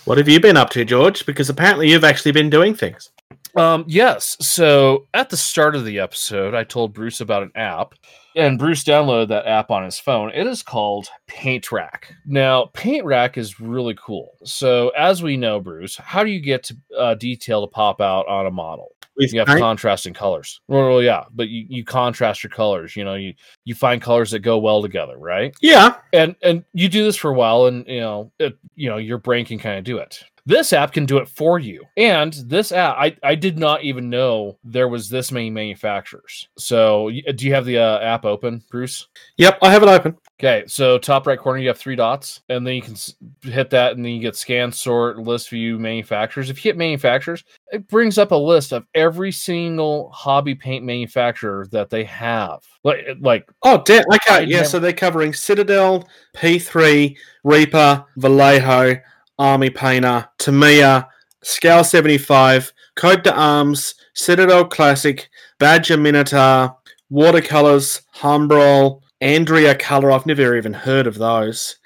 [0.05, 1.25] What have you been up to, George?
[1.25, 3.11] Because apparently you've actually been doing things.
[3.55, 3.85] Um.
[3.87, 4.37] Yes.
[4.41, 7.93] So at the start of the episode, I told Bruce about an app,
[8.35, 10.31] and Bruce downloaded that app on his phone.
[10.33, 12.13] It is called Paint Rack.
[12.25, 14.37] Now, Paint Rack is really cool.
[14.43, 18.27] So as we know, Bruce, how do you get to, uh, detail to pop out
[18.27, 18.95] on a model?
[19.21, 20.61] You have contrasting colors.
[20.67, 22.95] Well, well, yeah, but you, you contrast your colors.
[22.95, 23.33] You know, you
[23.65, 25.55] you find colors that go well together, right?
[25.61, 28.97] yeah, And and you do this for a while, and you know, it, you know,
[28.97, 30.23] your brain can kind of do it.
[30.45, 31.83] This app can do it for you.
[31.97, 36.49] And this app, I, I did not even know there was this many manufacturers.
[36.57, 39.07] So, do you have the uh, app open, Bruce?
[39.37, 40.17] Yep, I have it open.
[40.43, 42.95] Okay, so top right corner, you have three dots, and then you can
[43.43, 46.49] hit that, and then you get scan, sort, list view, manufacturers.
[46.49, 51.67] If you hit manufacturers, it brings up a list of every single hobby paint manufacturer
[51.71, 52.63] that they have.
[52.83, 54.03] Like, like Oh, damn.
[54.29, 54.57] Yeah.
[54.57, 58.99] never- So they're covering Citadel, P3, Reaper, Vallejo,
[59.37, 61.07] Army Painter, Tamiya,
[61.43, 65.29] Scale 75, Coat d'Arms, Citadel Classic,
[65.59, 66.75] Badger Minitaire,
[67.11, 70.11] Watercolors, Humbrol, Andrea Color.
[70.11, 71.77] I've never even heard of those.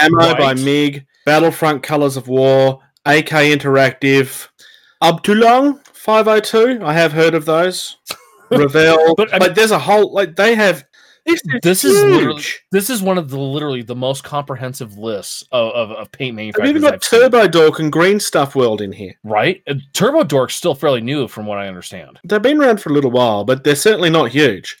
[0.00, 4.48] Ammo by MiG, Battlefront Colors of War, AK Interactive,
[5.02, 6.84] Abteilung 502.
[6.84, 7.96] I have heard of those.
[8.50, 9.14] Revell.
[9.16, 10.84] But, but, I mean- there's a whole like they have.
[11.26, 12.62] This is, this is literally huge.
[12.70, 16.68] this is one of the literally the most comprehensive lists of, of, of paint manufacturers.
[16.68, 17.20] even got I've seen.
[17.22, 19.14] Turbo Dork and Green Stuff World in here.
[19.24, 19.62] right?
[19.66, 22.20] Uh, Turbo Dork's still fairly new, from what I understand.
[22.24, 24.76] They've been around for a little while, but they're certainly not huge.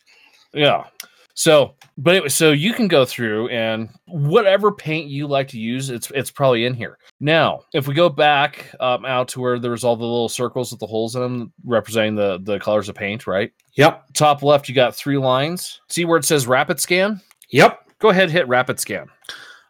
[0.52, 0.84] Yeah.
[1.32, 5.90] So, but anyway, so you can go through and whatever paint you like to use,
[5.90, 6.98] it's it's probably in here.
[7.20, 10.80] Now, if we go back um, out to where there's all the little circles with
[10.80, 13.52] the holes in them representing the the colors of paint, right?
[13.74, 14.04] Yep.
[14.14, 15.80] Top left, you got three lines.
[15.88, 17.20] See where it says rapid scan?
[17.50, 17.80] Yep.
[17.98, 19.08] Go ahead, hit rapid scan.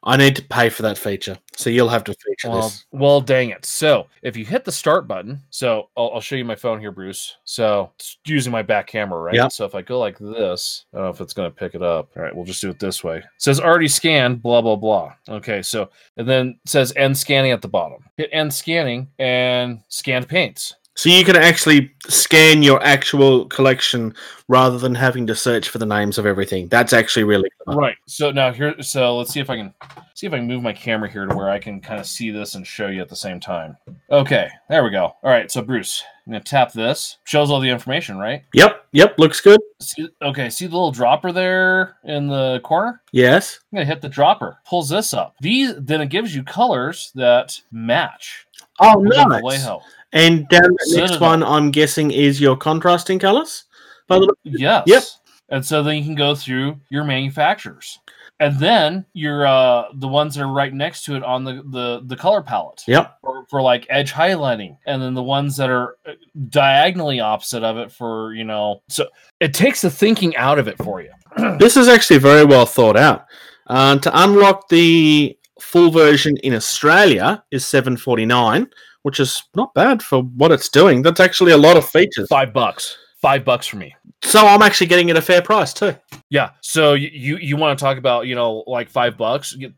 [0.06, 2.84] I need to pay for that feature, so you'll have to feature Well, this.
[2.92, 3.64] well, dang it.
[3.64, 6.92] So if you hit the start button, so I'll, I'll show you my phone here,
[6.92, 7.36] Bruce.
[7.44, 9.34] So it's using my back camera, right?
[9.34, 9.52] Yep.
[9.52, 11.82] So if I go like this, I don't know if it's going to pick it
[11.82, 12.10] up.
[12.16, 13.18] All right, we'll just do it this way.
[13.18, 15.14] It says already scanned, blah, blah, blah.
[15.28, 15.88] Okay, so,
[16.18, 18.04] and then says end scanning at the bottom.
[18.18, 20.74] Hit end scanning and scanned paints.
[20.96, 24.14] So you can actually scan your actual collection
[24.48, 26.68] rather than having to search for the names of everything.
[26.68, 27.50] That's actually really.
[27.66, 27.96] Right.
[28.06, 29.74] So now here, so let's see if I can
[30.14, 32.30] see if I can move my camera here to where I can kind of see
[32.30, 33.76] this and show you at the same time.
[34.10, 35.06] Okay, there we go.
[35.22, 37.18] All right, so Bruce, I'm gonna tap this.
[37.24, 38.44] Shows all the information, right?
[38.54, 38.86] Yep.
[38.92, 39.18] Yep.
[39.18, 39.60] Looks good.
[39.80, 43.02] See, okay, see the little dropper there in the corner?
[43.10, 43.58] Yes.
[43.72, 44.58] I'm gonna hit the dropper.
[44.64, 45.34] Pulls this up.
[45.40, 48.46] These then it gives you colors that match.
[48.80, 49.68] Oh, nice.
[50.14, 53.64] And down the next one, I'm guessing, is your contrasting colors.
[54.08, 54.84] By the look- Yes.
[54.86, 55.02] Yep.
[55.50, 57.98] And so then you can go through your manufacturers.
[58.40, 62.02] And then your uh the ones that are right next to it on the the,
[62.06, 62.82] the color palette.
[62.88, 63.18] Yep.
[63.20, 64.76] For, for like edge highlighting.
[64.86, 66.12] And then the ones that are uh,
[66.48, 69.06] diagonally opposite of it for, you know, so
[69.40, 71.10] it takes the thinking out of it for you.
[71.58, 73.26] This is actually very well thought out.
[73.66, 78.68] Uh, to unlock the full version in Australia is seven forty nine,
[79.04, 81.00] which is not bad for what it's doing.
[81.02, 82.26] That's actually a lot of features.
[82.28, 82.98] Five bucks.
[83.22, 83.94] Five bucks for me.
[84.22, 85.94] So I'm actually getting it a fair price too.
[86.30, 86.50] Yeah.
[86.60, 89.54] So you you want to talk about you know like five bucks?
[89.56, 89.72] You-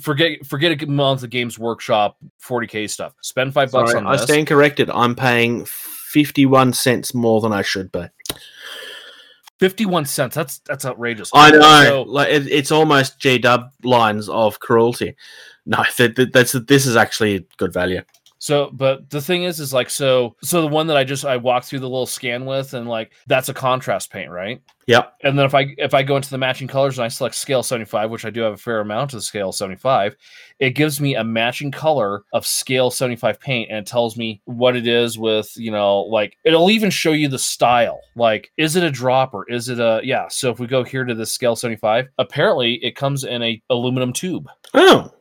[0.00, 3.12] Forget forget a month of Games Workshop 40k stuff.
[3.20, 4.22] Spend five bucks Sorry, on I this.
[4.22, 4.88] stand corrected.
[4.88, 8.06] I'm paying fifty one cents more than I should be.
[9.60, 10.34] Fifty one cents.
[10.34, 11.30] That's that's outrageous.
[11.34, 15.14] I know, So- like it, it's almost G Dub lines of cruelty.
[15.66, 18.00] No, that- that's this is actually good value.
[18.42, 20.34] So, but the thing is, is like so.
[20.42, 23.12] So the one that I just I walked through the little scan with, and like
[23.28, 24.60] that's a contrast paint, right?
[24.88, 25.14] Yep.
[25.22, 27.62] And then if I if I go into the matching colors and I select scale
[27.62, 30.16] seventy five, which I do have a fair amount of the scale seventy five,
[30.58, 34.42] it gives me a matching color of scale seventy five paint, and it tells me
[34.46, 38.00] what it is with you know like it'll even show you the style.
[38.16, 39.48] Like, is it a dropper?
[39.48, 40.26] Is it a yeah?
[40.26, 43.62] So if we go here to the scale seventy five, apparently it comes in a
[43.70, 44.48] aluminum tube.
[44.74, 45.12] Oh,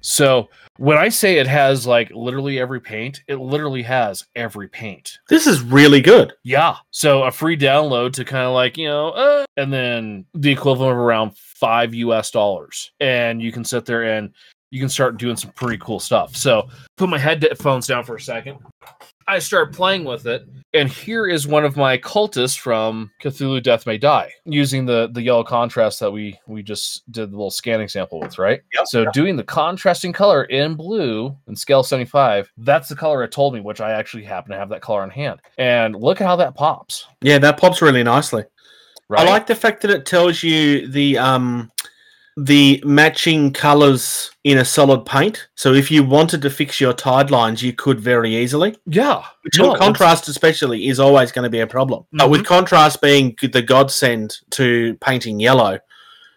[0.00, 0.48] So
[0.78, 5.18] when I say it has like literally every paint, it literally has every paint.
[5.28, 6.32] this is really good.
[6.42, 6.76] Yeah.
[6.90, 10.92] So a free download to kind of like, you know, uh, and then the equivalent
[10.92, 12.92] of around five US dollars.
[13.00, 14.32] And you can sit there and
[14.70, 16.36] you can start doing some pretty cool stuff.
[16.36, 18.58] So put my headphones down for a second.
[19.30, 23.86] I start playing with it, and here is one of my cultists from Cthulhu Death
[23.86, 27.86] May Die, using the the yellow contrast that we we just did the little scanning
[27.86, 28.60] sample with, right?
[28.74, 28.86] Yep.
[28.88, 33.54] So doing the contrasting color in blue and scale 75, that's the color it told
[33.54, 35.40] me, which I actually happen to have that color in hand.
[35.58, 37.06] And look at how that pops.
[37.20, 38.42] Yeah, that pops really nicely.
[39.08, 39.28] Right.
[39.28, 41.70] I like the fact that it tells you the um
[42.42, 45.48] the matching colors in a solid paint.
[45.56, 48.76] So if you wanted to fix your tide lines, you could very easily.
[48.86, 49.22] yeah.
[49.42, 52.06] Which No, on contrast, especially, is always going to be a problem.
[52.12, 55.80] But with contrast being the godsend to painting yellow,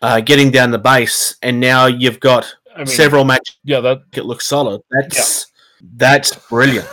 [0.01, 3.99] uh, getting down the base, and now you've got I mean, several match Yeah, that
[4.11, 4.81] it looks solid.
[4.91, 5.47] That's
[5.95, 6.87] that's brilliant.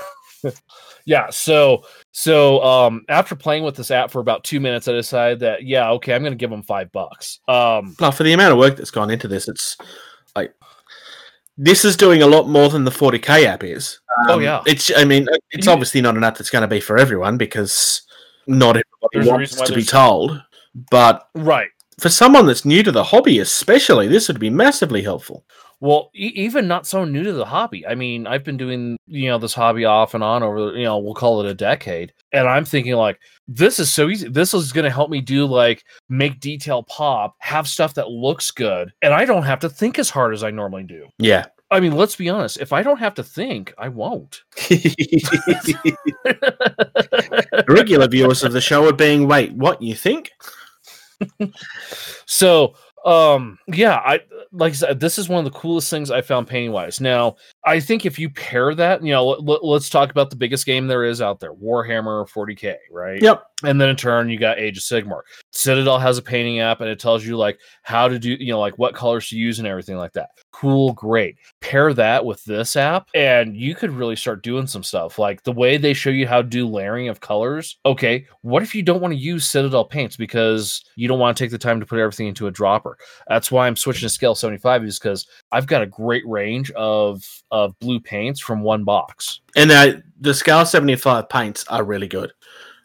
[1.05, 1.31] yeah.
[1.31, 5.65] So so um after playing with this app for about two minutes, I decided that
[5.65, 7.41] yeah, okay, I'm gonna give them five bucks.
[7.49, 9.77] Um No, for the amount of work that's gone into this, it's
[10.37, 10.55] like
[11.57, 14.01] this is doing a lot more than the 40k app is.
[14.29, 14.63] Oh, Um, yeah.
[14.67, 14.91] it's.
[14.97, 18.03] I mean, it's You- obviously not an app that's going to be for everyone because
[18.47, 18.77] not
[19.13, 20.41] everybody wants to be told.
[20.91, 21.69] But Right.
[21.99, 25.45] for someone that's new to the hobby, especially, this would be massively helpful.
[25.81, 27.87] Well, e- even not so new to the hobby.
[27.87, 30.99] I mean, I've been doing you know this hobby off and on over you know
[30.99, 33.19] we'll call it a decade, and I'm thinking like
[33.49, 34.29] this is so easy.
[34.29, 38.51] This is going to help me do like make detail pop, have stuff that looks
[38.51, 41.09] good, and I don't have to think as hard as I normally do.
[41.19, 41.47] Yeah.
[41.73, 42.61] I mean, let's be honest.
[42.61, 44.43] If I don't have to think, I won't.
[47.69, 50.33] Regular viewers of the show are being, wait, what you think?
[52.27, 52.75] so
[53.05, 54.21] um yeah i
[54.53, 57.35] like i said this is one of the coolest things i found painting wise now
[57.65, 60.87] i think if you pair that you know let, us talk about the biggest game
[60.87, 63.43] there is out there warhammer 40k right Yep.
[63.65, 65.23] And then in turn you got age of sigmar.
[65.51, 68.61] Citadel has a painting app and it tells you like how to do you know
[68.61, 70.31] like what colors to use and everything like that.
[70.53, 71.37] Cool great.
[71.61, 75.19] Pair that with this app and you could really start doing some stuff.
[75.19, 78.75] Like the way they show you how to do layering of colors okay what if
[78.75, 81.81] you don't want to use citadel paints because you don't want to take the time
[81.81, 82.97] to put everything into a dropper?
[83.29, 87.25] That's why i'm switching to scale 75 is because i've got a great range of
[87.51, 89.41] of blue paints from one box.
[89.57, 92.33] And uh, the Scale 75 paints are really good.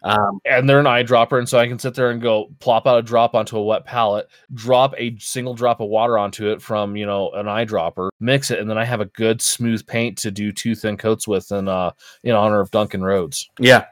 [0.06, 3.00] Um, and they're an eyedropper, and so I can sit there and go plop out
[3.00, 6.96] a drop onto a wet palette, drop a single drop of water onto it from
[6.96, 10.30] you know an eyedropper, mix it, and then I have a good smooth paint to
[10.30, 11.90] do two thin coats with, in uh
[12.24, 13.50] in honor of Duncan Rhodes.
[13.60, 13.86] yeah.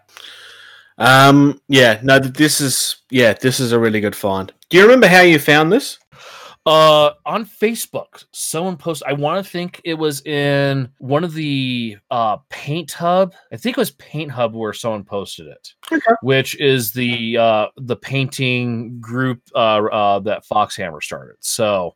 [0.99, 4.53] Um, yeah, no, this is, yeah, this is a really good find.
[4.69, 5.97] Do you remember how you found this?
[6.65, 9.05] Uh, on Facebook, someone posted.
[9.07, 13.33] I want to think it was in one of the uh Paint Hub.
[13.51, 16.11] I think it was Paint Hub where someone posted it, Okay.
[16.21, 19.57] which is the uh the painting group uh,
[19.91, 21.35] uh that Foxhammer started.
[21.41, 21.95] So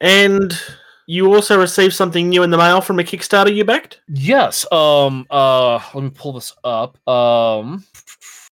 [0.00, 0.58] And
[1.06, 4.00] you also received something new in the mail from a Kickstarter you backed?
[4.08, 4.64] Yes.
[4.72, 5.26] Um.
[5.30, 5.74] Uh.
[5.94, 6.96] Let me pull this up.
[7.06, 7.84] Um.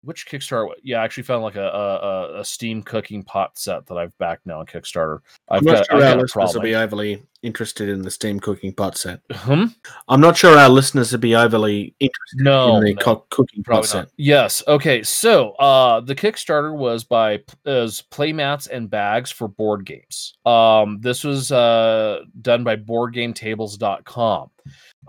[0.02, 0.70] Which Kickstarter?
[0.84, 4.46] Yeah, I actually found like a a, a- steam cooking pot set that I've backed
[4.46, 5.20] now on Kickstarter.
[5.50, 8.40] I've I'm not got, sure I've our listeners will be overly interested in the steam
[8.40, 9.20] cooking pot set.
[9.32, 9.66] Hmm?
[10.08, 12.78] I'm not sure our listeners would be overly interested No.
[12.78, 13.02] in the no.
[13.02, 14.10] co- cooking pot Probably set.
[14.18, 14.64] Yes.
[14.68, 15.04] Okay.
[15.04, 20.34] So, uh, the Kickstarter was by is playmats and bags for board games.
[20.46, 24.50] Um, this was uh done by BoardGameTables.com.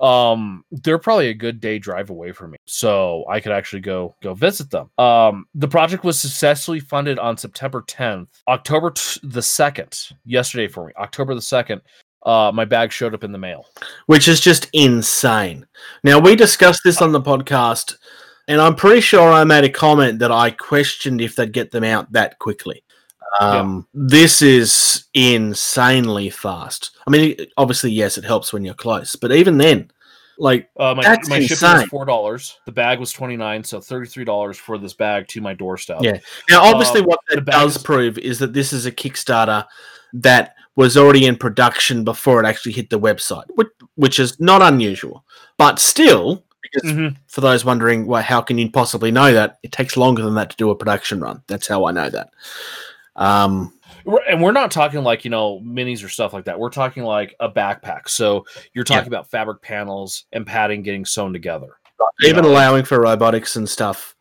[0.01, 4.15] Um, they're probably a good day drive away from me, so I could actually go
[4.23, 4.91] go visit them.
[4.99, 10.87] Um, the project was successfully funded on September 10th, October t- the second, yesterday for
[10.87, 11.81] me, October the second.
[12.25, 13.65] Uh, my bag showed up in the mail.
[14.07, 15.65] which is just insane.
[16.03, 17.95] Now, we discussed this on the podcast,
[18.49, 21.85] and I'm pretty sure I made a comment that I questioned if they'd get them
[21.85, 22.83] out that quickly.
[23.41, 26.91] Um, This is insanely fast.
[27.07, 29.91] I mean, obviously, yes, it helps when you're close, but even then,
[30.39, 32.59] like, Uh, my That's my shipping was four dollars.
[32.67, 35.99] The bag was twenty nine, so thirty three dollars for this bag to my doorstep.
[36.01, 36.19] Yeah.
[36.49, 39.65] now, obviously, Um, what that does is- prove is that this is a Kickstarter
[40.15, 43.67] that was already in production before it actually hit the website, which,
[43.97, 45.25] which is not unusual,
[45.57, 46.45] but still.
[46.61, 47.17] Because Mhm.
[47.29, 49.59] for those wondering, well, how can you possibly know that?
[49.63, 51.43] It takes longer than that to do a production run.
[51.47, 52.31] That's how I know that.
[53.19, 53.73] Um,
[54.29, 56.59] and we're not talking like you know minis or stuff like that.
[56.59, 58.09] We're talking like a backpack.
[58.09, 58.97] So you're Yeah.
[58.97, 61.69] talking about fabric panels and padding getting sewn together.
[62.25, 64.15] Even know, allowing for robotics and stuff,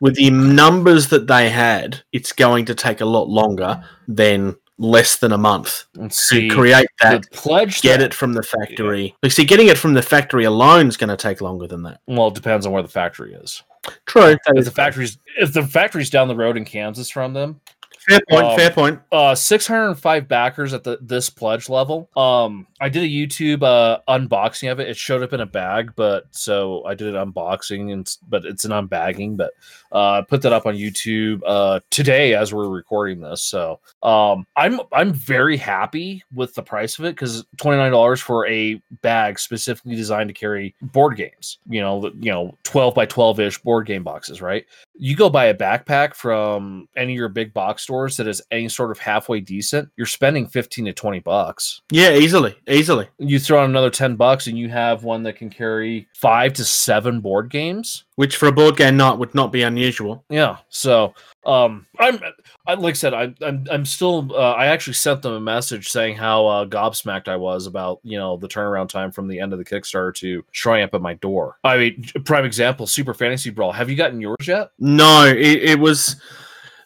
[0.00, 5.16] with the numbers that they had, it's going to take a lot longer than less
[5.18, 7.30] than a month Let's to create that.
[7.32, 7.80] pledge.
[7.80, 9.14] Get that- it from the factory.
[9.22, 12.00] Like, see, getting it from the factory alone is going to take longer than that.
[12.06, 13.62] Well, it depends on where the factory is.
[14.06, 14.36] True.
[14.46, 17.60] If the factory's if the factory's down the road in Kansas from them,
[18.08, 18.46] Fair point.
[18.46, 19.00] um, fair point.
[19.12, 24.70] uh 605 backers at the this pledge level um i did a youtube uh unboxing
[24.70, 24.88] of it.
[24.88, 28.64] It showed up in a bag but so i did an unboxing and but it's
[28.64, 29.52] an unbagging but
[29.92, 33.42] uh I put that up on youtube uh today as we're recording this.
[33.42, 38.46] So um i'm i'm very happy with the price of it because 29 dollars for
[38.46, 43.40] a bag specifically designed to carry board games you know you know 12 by 12
[43.40, 44.64] ish board game boxes right?
[44.96, 48.68] You go buy a backpack from any of your big box stores that is any
[48.68, 51.82] sort of halfway decent, you're spending 15 to 20 bucks.
[51.90, 53.08] Yeah, easily, easily.
[53.18, 56.64] You throw on another 10 bucks and you have one that can carry five to
[56.64, 58.04] seven board games.
[58.16, 60.24] Which for a board game not would not be unusual.
[60.28, 60.58] Yeah.
[60.68, 61.14] So,
[61.44, 62.20] um, I'm,
[62.66, 65.88] I, like I said, I, I'm, I'm still, uh, I actually sent them a message
[65.88, 69.52] saying how uh, gobsmacked I was about, you know, the turnaround time from the end
[69.52, 71.58] of the Kickstarter to showing up at my door.
[71.64, 73.72] I mean, prime example, Super Fantasy Brawl.
[73.72, 74.70] Have you gotten yours yet?
[74.78, 76.16] No, it, it was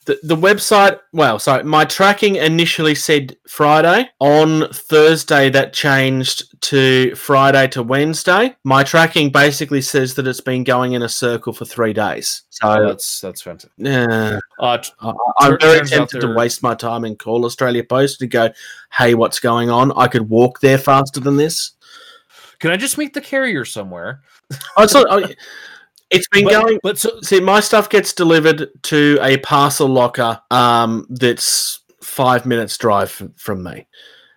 [0.09, 4.09] the, the website, well, sorry, my tracking initially said Friday.
[4.21, 8.57] On Thursday, that changed to Friday to Wednesday.
[8.65, 12.45] My tracking basically says that it's been going in a circle for three days.
[12.63, 13.71] Oh, So that's that's fantastic.
[13.87, 18.23] uh, Uh, t- I- I'm very tempted to waste my time and call Australia Post
[18.23, 18.49] and go,
[18.93, 19.93] hey, what's going on?
[19.95, 21.73] I could walk there faster than this.
[22.61, 24.23] can I just meet the carrier somewhere?
[24.79, 25.37] Oh, it's, not, I-
[26.11, 26.79] it's been But, going.
[26.83, 32.77] but so See, my stuff gets delivered to a parcel locker um, that's five minutes
[32.79, 33.87] drive from me,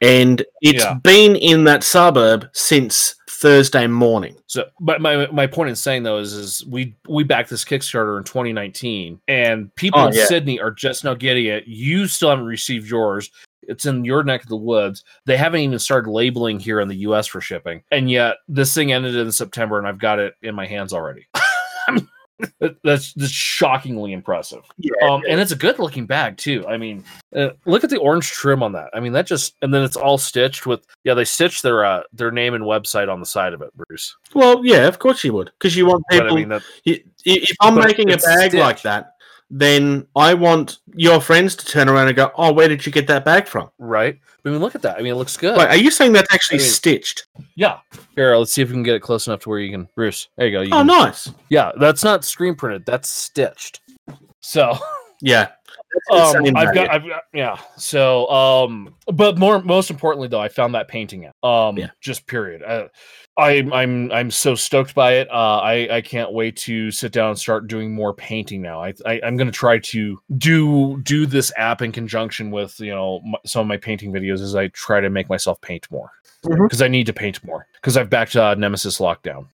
[0.02, 0.96] and it's Yeah.
[1.04, 4.36] been in that suburb since Thursday morning.
[4.48, 8.18] So, but my my point in saying though is, is we we backed this Kickstarter
[8.18, 10.26] in 2019, and people Oh, in yeah.
[10.26, 11.66] Sydney are just now getting it.
[11.66, 13.32] You still haven't received yours.
[13.64, 15.04] It's in your neck of the woods.
[15.26, 17.26] They haven't even started labeling here in the U.S.
[17.28, 20.66] for shipping, and yet this thing ended in September, and I've got it in my
[20.68, 21.28] hands already.
[21.88, 22.08] I mean,
[22.60, 24.64] that- that's just shockingly impressive.
[24.80, 26.66] Yeah, Um, and it's a good looking bag too.
[26.68, 27.04] I mean,
[27.36, 28.90] uh, look at the orange trim on that.
[28.96, 31.14] I mean, that just and then it's all stitched with yeah.
[31.14, 34.16] They stitched their uh, their name and website on the side of it, Bruce.
[34.34, 36.34] well, yeah, of course you would, because you want But people.
[36.34, 39.11] I mean that if I'm making a bag like that,
[39.54, 43.06] then I want your friends to turn around and go, "Oh, where did you get
[43.08, 44.18] that bag from?" right?
[44.46, 44.98] I mean, look at that.
[44.98, 45.58] I mean, it looks good.
[45.58, 47.28] Wait, are you saying that's actually I mean- stitched?
[47.56, 47.80] yeah.
[48.16, 49.88] Here, let's see if we can get it close enough to where you can.
[49.94, 50.62] Bruce, there you go.
[50.62, 51.30] You Oh, can- nice.
[51.50, 52.86] Yeah, that's not screen printed.
[52.86, 53.82] That's stitched.
[54.40, 54.78] So
[55.22, 55.50] Yeah.
[56.12, 57.58] Um, I've got, I've got, yeah.
[57.78, 61.36] So, um, but more, most importantly, though, I found that painting out.
[61.48, 61.90] Um, Yeah.
[62.00, 62.64] just period.
[62.64, 62.88] Uh,
[63.38, 65.30] I'm, I'm, I'm so stoked by it.
[65.32, 68.84] Uh, I, I can't wait to sit down and start doing more painting now.
[68.84, 73.22] I, I I'm gonna try to do, do this app in conjunction with you know
[73.26, 76.12] m- some of my painting videos as I try to make myself paint more
[76.44, 79.46] because I need to paint more because I've backed uh, Nemesis Lockdown.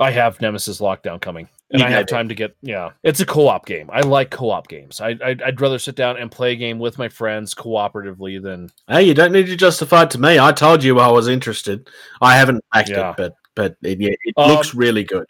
[0.00, 2.56] I have Nemesis Lockdown coming, and I have time to get.
[2.62, 3.90] Yeah, it's a co-op game.
[3.92, 5.00] I like co-op games.
[5.00, 8.70] I, I'd, I'd rather sit down and play a game with my friends cooperatively than
[8.88, 10.38] Hey, you don't need to justify it to me.
[10.38, 11.88] I told you I was interested.
[12.20, 13.10] I haven't backed Yeah.
[13.10, 15.26] it, but but it, yeah, it Um, looks really good.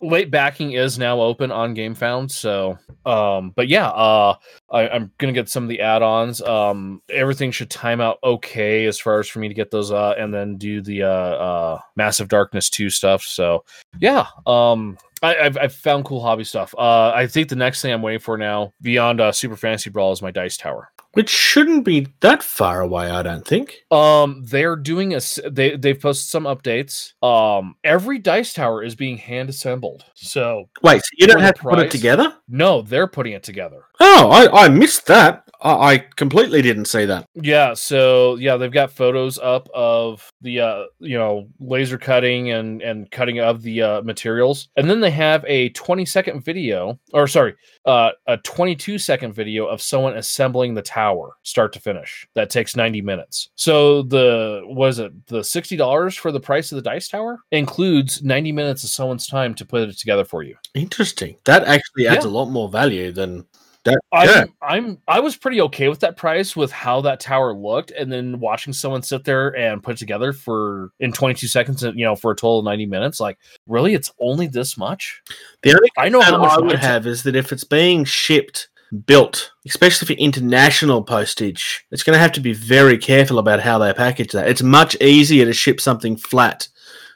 [0.00, 2.28] late backing is now open on GameFound.
[2.32, 2.76] So,
[3.06, 4.34] um, but yeah, uh,
[4.68, 6.42] I, I'm gonna get some of the add-ons.
[6.42, 10.14] Um, everything should time out okay as far as for me to get those, uh,
[10.18, 13.22] and then do the uh, uh, Massive Darkness two stuff.
[13.22, 13.64] So,
[14.00, 14.98] yeah, um.
[15.22, 16.74] I, I've, I've found cool hobby stuff.
[16.76, 20.12] Uh, I think the next thing I'm waiting for now, beyond uh, Super Fantasy Brawl,
[20.12, 20.88] is my dice tower.
[21.12, 23.84] Which shouldn't be that far away, I don't think.
[23.90, 25.20] Um, they're doing a
[25.50, 27.12] they they've posted some updates.
[27.22, 30.06] Um, every dice tower is being hand assembled.
[30.14, 32.34] So Wait, so you don't have to put it together?
[32.48, 33.84] no, they're putting it together.
[34.00, 35.46] Oh, I, I missed that.
[35.62, 37.26] I, I completely didn't see that.
[37.34, 42.82] Yeah, so yeah, they've got photos up of the uh, you know, laser cutting and
[42.82, 44.68] and cutting of the uh, materials.
[44.76, 47.54] And then they have a 20 second video or sorry,
[47.86, 52.26] uh a 22 second video of someone assembling the tower start to finish.
[52.34, 53.50] That takes 90 minutes.
[53.54, 58.52] So the was it the $60 for the price of the dice tower includes 90
[58.52, 60.56] minutes of someone's time to put it together for you.
[60.74, 61.36] Interesting.
[61.44, 62.30] That actually adds Yeah.
[62.30, 63.46] a lot more value than
[63.84, 63.98] that.
[64.12, 64.44] I'm, yeah.
[64.62, 68.40] I'm I was pretty okay with that price with how that tower looked, and then
[68.40, 72.32] watching someone sit there and put it together for in 22 seconds, you know, for
[72.32, 73.20] a total of 90 minutes.
[73.20, 75.22] Like, really, it's only this much?
[75.62, 78.68] The only I know how much I would have is that if it's being shipped,
[79.06, 83.78] built, especially for international postage, it's going to have to be very careful about how
[83.78, 84.48] they package that.
[84.48, 86.68] It's much easier to ship something flat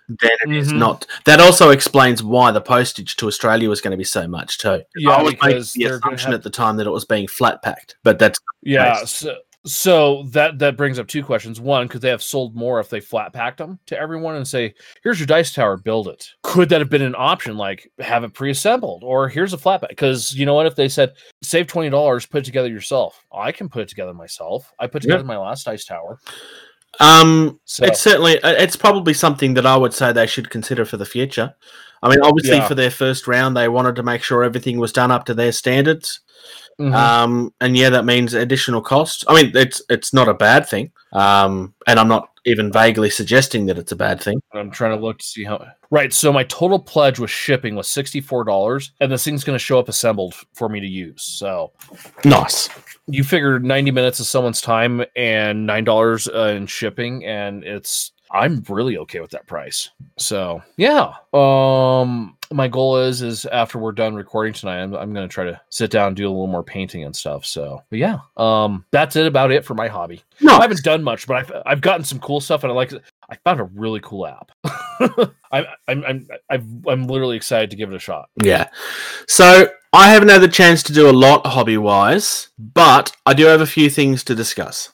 [0.08, 0.78] than it is Mhm.
[0.78, 1.06] not.
[1.24, 4.82] That also explains why the postage to Australia was going to be so much too.
[4.96, 7.26] Yeah, I was making because the assumption have- at the time that it was being
[7.28, 9.04] flat packed, but that's Yeah.
[9.04, 11.60] So, so that that brings up two questions.
[11.60, 14.74] One, could they have sold more if they flat packed them to everyone and say,
[15.02, 16.28] "Here's your dice tower, build it"?
[16.44, 19.90] Could that have been an option, like have it pre-assembled, or here's a flat pack?
[19.90, 23.50] Because you know what, if they said save twenty dollars, put it together yourself, I
[23.50, 24.72] can put it together myself.
[24.78, 25.08] I put Yeah.
[25.14, 26.20] together my last dice tower.
[27.00, 30.84] Um So It's certainly uh, it's probably something that I would say they should consider
[30.84, 31.54] for the future.
[32.02, 32.68] I mean, obviously Yeah.
[32.68, 35.52] for their first round, they wanted to make sure everything was done up to their
[35.52, 36.20] standards.
[36.80, 36.92] Mhm.
[36.94, 39.24] Um, and yeah, that means additional cost.
[39.28, 40.92] I mean, it's it's not a bad thing.
[41.12, 44.40] Um, and I'm not even vaguely suggesting that it's a bad thing.
[44.52, 45.66] I'm trying to look to see how.
[45.90, 46.12] Right.
[46.12, 49.64] So my total pledge with shipping was sixty four dollars, and this thing's going to
[49.64, 51.22] show up assembled for me to use.
[51.22, 51.72] So
[52.24, 52.68] Nice.
[53.06, 58.10] you figure 90 minutes of someone's time and nine dollars uh, in shipping and it's
[58.32, 63.92] i'm really okay with that price so yeah um my goal is is after we're
[63.92, 66.62] done recording tonight i'm, I'm gonna try to sit down and do a little more
[66.62, 70.22] painting and stuff so but yeah um that's it about it for my hobby.
[70.40, 72.92] No, i haven't done much but i've i've gotten some cool stuff and i like
[73.28, 74.52] i found a really cool app.
[75.52, 78.28] I'm, I'm i'm I've, i'm literally excited to give it a shot.
[78.42, 78.68] Yeah.
[79.28, 83.46] So I haven't had the chance to do a lot hobby wise, but I do
[83.46, 84.92] have a few things to discuss.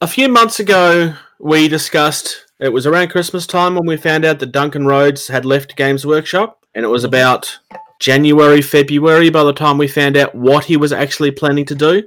[0.00, 4.38] A few months ago, we discussed it was around Christmas time when we found out
[4.38, 7.58] that Duncan Rhodes had left Games Workshop, and it was about
[8.00, 12.02] January, February by the time we found out what he was actually planning to do,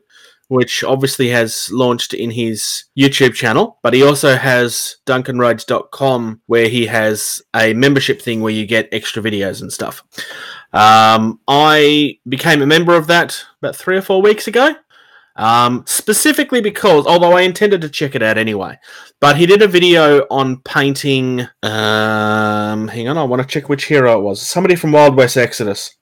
[0.48, 3.80] which obviously has launched in his YouTube channel.
[3.82, 9.24] But he also has DuncanRhodes.com where he has a membership thing where you get extra
[9.24, 10.04] videos and stuff.
[10.74, 14.76] Um, I became a member of that about three or four weeks ago.
[15.38, 18.78] Um, specifically because, although I intended to check it out anyway,
[19.20, 21.42] but he did a video on painting.
[21.62, 24.42] Um, hang on, I want to check which hero it was.
[24.42, 25.96] Somebody from Wild West Exodus.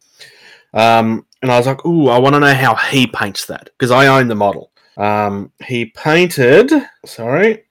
[0.73, 3.91] Um, and I was like, ooh, I want to know how he paints that because
[3.91, 4.71] I own the model.
[4.97, 6.71] Um, he painted.
[7.05, 7.65] Sorry,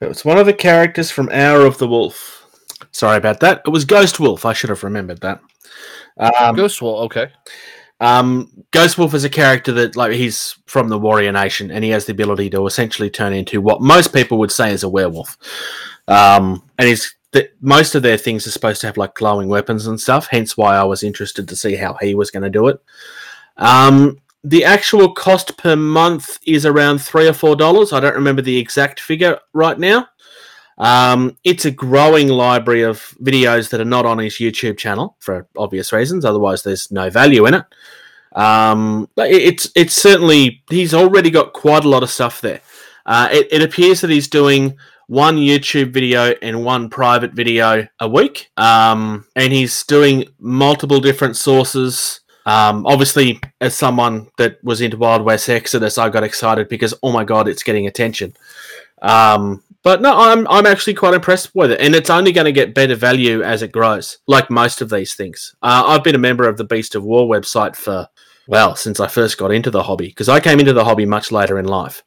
[0.00, 2.46] it was one of the characters from Hour of the Wolf.
[2.92, 3.62] Sorry about that.
[3.66, 4.44] It was Ghost Wolf.
[4.44, 5.40] I should have remembered that.
[6.18, 7.06] Um, Ghost Wolf.
[7.06, 7.32] Okay.
[8.00, 11.90] Um, Ghost Wolf is a character that, like, he's from the Warrior Nation, and he
[11.90, 15.36] has the ability to essentially turn into what most people would say is a werewolf.
[16.08, 19.86] Um, and he's the, most of their things are supposed to have like glowing weapons
[19.86, 20.28] and stuff.
[20.30, 22.82] Hence, why I was interested to see how he was going to do it.
[23.56, 27.92] Um, the actual cost per month is around three or four dollars.
[27.92, 30.08] I don't remember the exact figure right now.
[30.78, 35.46] Um, it's a growing library of videos that are not on his YouTube channel for
[35.56, 36.24] obvious reasons.
[36.24, 37.64] Otherwise, there's no value in it.
[38.34, 42.60] Um, but it- it's it's certainly he's already got quite a lot of stuff there.
[43.06, 48.08] Uh, it, it appears that he's doing one YouTube video and one private video a
[48.08, 52.20] week, um, and he's doing multiple different sources.
[52.46, 57.12] Um, obviously, as someone that was into Wild West Exodus, I got excited because oh
[57.12, 58.34] my god, it's getting attention.
[59.02, 62.52] Um, but no, I'm I'm actually quite impressed with it, and it's only going to
[62.52, 65.54] get better value as it grows, like most of these things.
[65.62, 68.08] Uh, I've been a member of the Beast of War website for
[68.48, 71.30] well since I first got into the hobby because I came into the hobby much
[71.30, 72.02] later in life.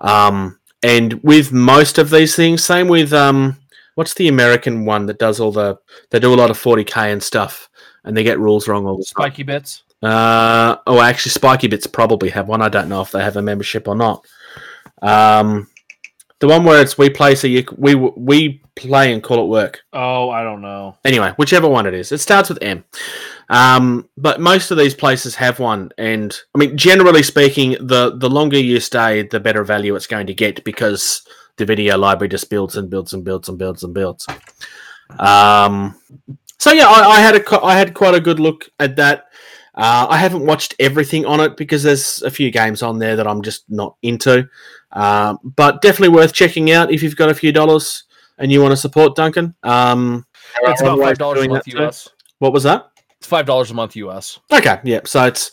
[0.00, 3.56] Um, and with most of these things, same with um,
[3.94, 5.78] what's the American one that does all the
[6.10, 7.68] they do a lot of 40k and stuff,
[8.02, 9.30] and they get rules wrong all the time.
[9.30, 9.84] Spikey Bits.
[10.02, 12.60] Uh, oh, actually, Spikey Bits probably have one.
[12.60, 14.26] I don't know if they have a membership or not.
[15.02, 15.68] Um,
[16.40, 19.82] the one where it's we play so you we we play and call it work.
[19.92, 20.96] Oh, I don't know.
[21.04, 22.84] Anyway, whichever one it is, it starts with M.
[23.50, 28.30] Um, but most of these places have one, and I mean, generally speaking, the the
[28.30, 31.22] longer you stay, the better value it's going to get because
[31.56, 34.26] the video library just builds and builds and builds and builds and builds.
[35.18, 36.00] Um,
[36.58, 39.26] so yeah, I, I had a I had quite a good look at that.
[39.74, 43.26] Uh, I haven't watched everything on it because there's a few games on there that
[43.26, 44.48] I'm just not into.
[44.92, 48.04] Um, but definitely worth checking out if you've got a few dollars
[48.38, 49.54] and you want to support Duncan.
[49.62, 50.26] Um,
[50.62, 52.10] It's about five dollars a month that too.
[52.38, 52.90] What was that?
[53.18, 54.40] It's five dollars a month US.
[54.52, 55.00] Okay, yeah.
[55.04, 55.52] So it's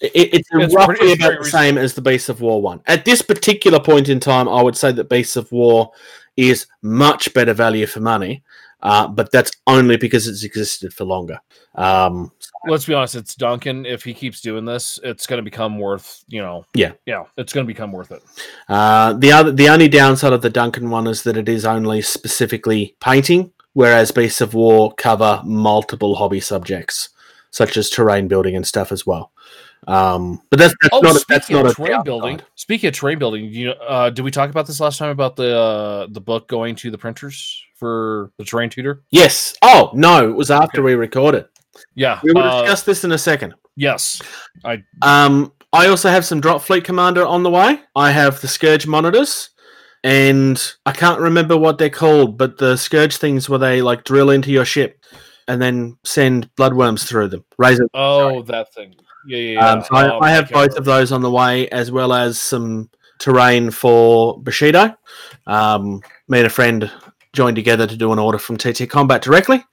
[0.00, 2.82] it, it's, It's roughly pretty- it's about the same as the Beasts of War one.
[2.86, 5.90] At this particular point in time, I would say that Beasts of War
[6.36, 8.42] is much better value for money,
[8.82, 11.38] uh, but that's only because it's existed for longer.
[11.76, 12.30] Um,
[12.68, 13.86] Let's be honest, it's Duncan.
[13.86, 16.24] If he keeps doing this, it's going to become worth.
[16.28, 16.64] You know.
[16.74, 16.92] Yeah.
[17.06, 18.22] Yeah, it's going to become worth it.
[18.68, 22.02] Uh, the other, the only downside of the Duncan one is that it is only
[22.02, 27.10] specifically painting, whereas Beasts of War cover multiple hobby subjects
[27.50, 29.32] such as terrain building and stuff as well.
[29.86, 32.40] Um, but that's, that's Oh, not that's speaking not of a terrain building.
[32.54, 35.36] Speaking of terrain building, you know, uh, did we talk about this last time about
[35.36, 39.04] the uh, the book going to the printers for the terrain tutor?
[39.10, 39.54] Yes.
[39.62, 41.46] Oh no, it was after we recorded.
[41.94, 42.20] Yeah.
[42.22, 43.54] We will uh, discuss this in a second.
[43.76, 44.20] yes.
[44.64, 47.80] I Um, I also have some Dropfleet Commander on the way.
[47.94, 49.50] I have the scourge monitors,
[50.04, 54.30] and I can't remember what they're called, but the scourge things where they like drill
[54.30, 55.04] into your ship
[55.48, 57.44] and then send bloodworms through them.
[57.58, 57.88] Razor.
[57.94, 58.94] oh that thing.
[59.26, 59.52] Yeah, yeah.
[59.52, 59.70] yeah.
[59.70, 62.40] Um, so I, Um, I have both of those on the way, as well as
[62.40, 64.94] some terrain for Bushido.
[65.46, 66.90] Um, me and a friend
[67.32, 69.64] joined together to do an order from TT Combat directly.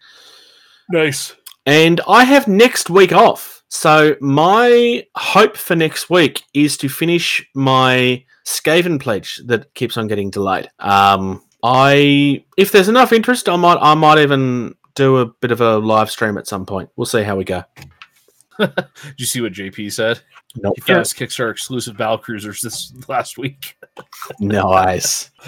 [0.91, 1.35] Nice.
[1.65, 3.63] And I have next week off.
[3.69, 10.07] So my hope for next week is to finish my Skaven pledge that keeps on
[10.07, 10.69] getting delayed.
[10.79, 15.61] Um, I if there's enough interest, I might I might even do a bit of
[15.61, 16.89] a live stream at some point.
[16.95, 17.63] We'll see how we go.
[18.59, 18.85] Did
[19.17, 20.21] you see what JP said?
[20.57, 23.77] Not He found his Kickstarter exclusive Battle Cruisers this last week.
[24.39, 25.31] Nice.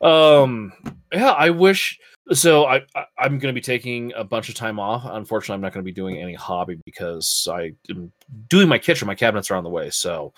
[0.00, 0.72] Um,
[1.12, 1.98] yeah, I wish.
[2.32, 5.02] So I, I I'm going to be taking a bunch of time off.
[5.04, 8.10] Unfortunately, I'm not going to be doing any hobby because I am
[8.48, 9.06] doing my kitchen.
[9.06, 10.32] My cabinets are on the way, so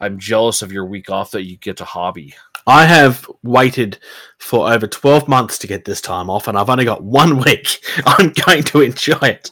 [0.00, 2.34] I'm jealous of your week off that you get to hobby.
[2.66, 3.98] I have waited
[4.38, 7.84] for over 12 months to get this time off, and I've only got one week.
[8.06, 9.50] I'm going to enjoy it.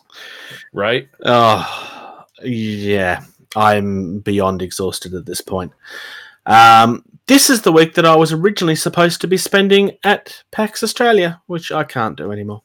[0.72, 1.08] right?
[1.24, 3.22] Oh, yeah.
[3.54, 5.72] I'm beyond exhausted at this point.
[6.46, 10.82] Um, this is the week that I was originally supposed to be spending at PAX
[10.82, 12.60] Australia, which I can't do anymore.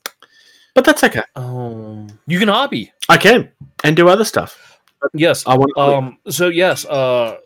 [0.76, 1.22] But that's okay.
[1.38, 2.92] Um, you can hobby.
[3.08, 3.50] I can
[3.86, 4.82] and do other stuff.
[5.14, 5.48] Yes.
[5.48, 5.78] I want.
[5.78, 6.18] Um.
[6.30, 6.86] So yes.
[6.86, 7.38] Uh.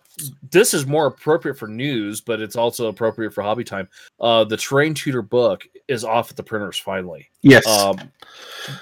[0.51, 3.87] This is more appropriate for news, but it's also appropriate for hobby time.
[4.19, 7.29] Uh, the Terrain Tutor book is off at the printers finally.
[7.41, 7.65] yes.
[7.67, 7.97] Um,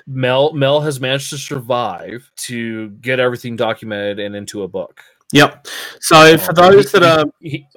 [0.07, 5.03] Mel Mel has managed to survive to get everything documented and into a book.
[5.31, 5.67] Yep.
[6.01, 7.25] So for Um, those that are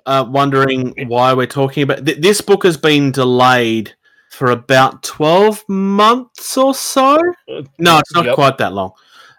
[0.06, 3.94] uh, wondering why we're talking about th- this book has been delayed
[4.30, 7.16] for about 12 months or so.
[7.48, 8.34] Uh, no it's not yep.
[8.34, 8.92] quite that long.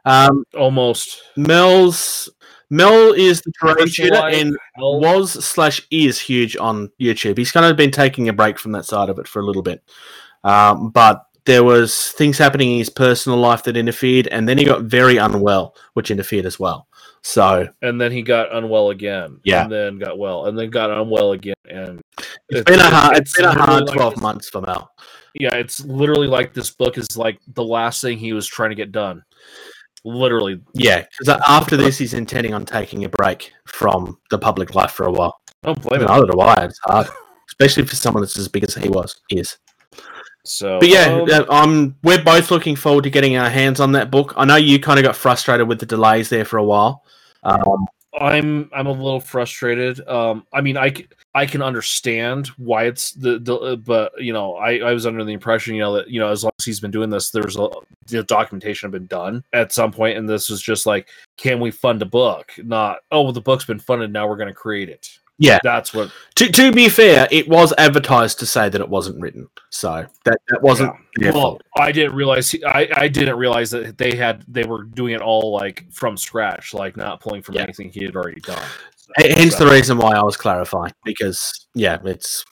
[0.06, 1.22] Um, almost.
[1.36, 2.30] Mel's
[2.70, 7.38] mel is the creator and health, was slash is huge on youtube.
[7.38, 9.62] He's kind of been taking a break from that side of it for a little
[9.62, 9.84] bit.
[10.44, 14.66] Um, but there was things happening in his personal life that interfered and then he
[14.66, 16.88] got very unwell which interfered as well
[17.24, 19.40] so and then he got unwell again.
[19.44, 19.64] Yeah.
[19.64, 22.02] and then got well, and then got unwell again, and
[22.50, 24.92] it's been a hard, it's been a hard like 12 this- months for mel
[25.34, 28.76] Yeah, it's literally like this book is like the last thing he was trying to
[28.76, 29.24] get done.
[30.06, 34.92] Literally, Yeah, because after this, he's intending on taking a break from the public life
[34.92, 35.40] for a while.
[35.64, 36.08] I don't blame him.
[36.08, 36.66] Neither do I.
[36.66, 37.08] It's hard,
[37.48, 39.22] especially for someone that's as big as he was.
[39.30, 39.58] Is.
[40.44, 43.94] So, But yeah, um, uh, um, we're both looking forward to getting our hands on
[43.94, 44.34] that book.
[44.36, 47.03] I know you kind of got frustrated with the delays there for a while.
[47.44, 47.88] Um,
[48.20, 50.06] I'm I'm a little frustrated.
[50.08, 50.94] Um, I mean, I
[51.34, 55.24] I can understand why it's the, the uh, but you know, I I was under
[55.24, 57.58] the impression, you know, that you know, as long as he's been doing this, there's
[57.58, 57.70] a
[58.08, 61.72] the documentation had been done at some point, and this was just like, can we
[61.72, 62.52] fund a book?
[62.58, 65.18] Not oh, well, the book's been funded, now we're going to create it.
[65.40, 65.60] Yeah.
[65.64, 66.12] that's what.
[66.36, 70.38] to, to be fair, it was advertised to say that it wasn't written, so that,
[70.50, 71.64] that wasn't their Well, fault.
[71.76, 75.22] I didn't realize he, I I didn't realize that they had they were doing it
[75.22, 77.64] all like from scratch, like not pulling from Yeah.
[77.64, 78.64] anything he had already done.
[78.96, 82.46] So- Hence so- the reason why I was clarifying because yeah, it's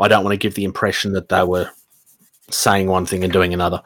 [0.00, 1.68] I don't want to give the impression that they were
[2.50, 3.82] saying one thing and doing another,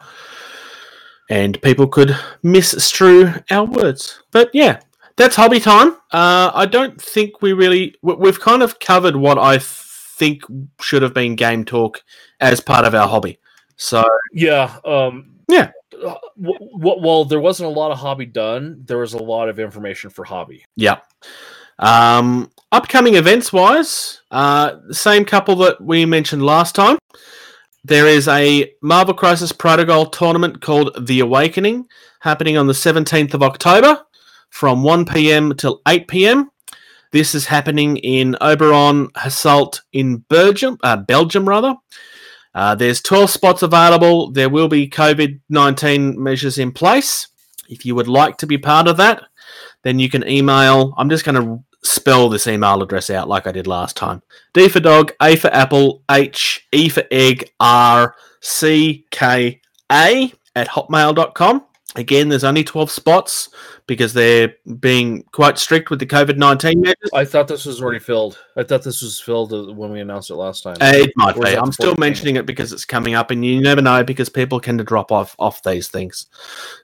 [1.29, 2.09] and people could
[2.43, 4.21] misstrew our words.
[4.31, 4.79] But yeah,
[5.19, 5.91] that's hobby time.
[6.11, 10.41] Uh, I don't think we really we- we've kind of covered what I think
[10.81, 12.01] should have been game talk
[12.39, 13.37] as part of our hobby.
[13.75, 14.03] So
[14.33, 14.75] Yeah.
[14.85, 15.71] Um, Yeah.
[15.91, 18.81] w- w- well, there wasn't a lot of hobby done.
[18.85, 20.63] There was a lot of information for hobby.
[20.75, 20.97] Yeah.
[21.79, 26.97] Um, upcoming events wise, uh, the same couple that we mentioned last time.
[27.85, 31.85] There is a Marvel Crisis Protocol tournament called The Awakening
[32.19, 34.01] happening on the 17th of October
[34.49, 35.53] from 1 p.m.
[35.55, 36.51] till 8 p.m.
[37.11, 41.75] This is happening in Oberon Hasselt in Belgium, uh, Belgium rather.
[42.53, 44.31] Uh, there's 12 spots available.
[44.31, 47.27] There will be COVID 19 measures in place.
[47.67, 49.23] If you would like to be part of that,
[49.83, 50.93] then you can email.
[50.97, 54.21] I'm just going to spell this email address out like I did last time.
[54.53, 60.67] D for dog, A for apple, H, E for egg, R, C, K, A at
[60.67, 61.65] hotmail.com.
[61.95, 63.49] Again, there's only 12 spots
[63.87, 67.09] because they're being quite strict with the COVID 19 measures.
[67.15, 68.37] I thought this was already filled.
[68.55, 70.75] I thought this was filled uh, when we announced it last time.
[70.79, 71.57] Uh, it might Or be.
[71.57, 74.77] I'm still mentioning it because it's coming up, and you never know because people tend
[74.77, 76.27] to drop off off these things.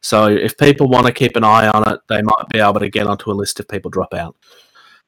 [0.02, 2.90] So if people want to keep an eye on it, they might be able to
[2.90, 4.36] get onto a list if people drop out.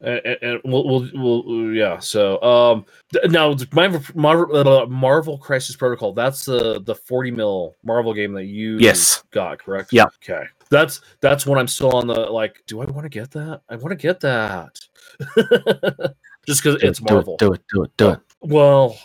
[0.02, 1.98] And, we'll, we'll, we'll, yeah.
[2.00, 2.86] So, um,
[3.26, 6.14] now Marvel, Marvel, uh, Marvel Crisis Protocol.
[6.14, 9.24] That's the the forty mil Marvel game that you Yes.
[9.32, 9.92] got correct.
[9.92, 10.10] Yep.
[10.24, 10.44] Okay.
[10.70, 12.62] That's that's when I'm still on the like.
[12.68, 13.62] Do I want to get that?
[13.70, 14.78] I want to get that.
[16.46, 17.38] Just because it's it, do it, Marvel.
[17.38, 18.20] Do it, do it, do it.
[18.42, 18.98] Well,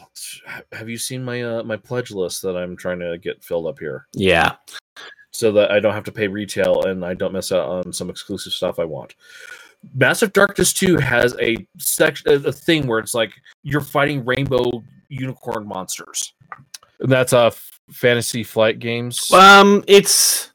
[0.72, 3.78] have you seen my uh, my pledge list that I'm trying to get filled up
[3.78, 4.56] here, Yeah.
[5.30, 8.10] so that I don't have to pay retail and I don't miss out on some
[8.10, 9.14] exclusive stuff I want.
[9.94, 15.66] Massive Darkness 2 has a section, a thing where it's like you're fighting rainbow unicorn
[15.66, 16.34] monsters.
[17.00, 17.50] And that's uh
[17.90, 19.30] Fantasy Flight Games.
[19.32, 20.52] Um, it's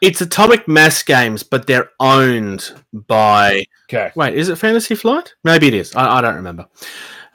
[0.00, 3.64] it's Atomic Mass Games, but they're owned by.
[3.88, 4.10] Okay.
[4.14, 5.34] Wait, is it Fantasy Flight?
[5.44, 5.94] Maybe it is.
[5.94, 6.66] I, I don't remember.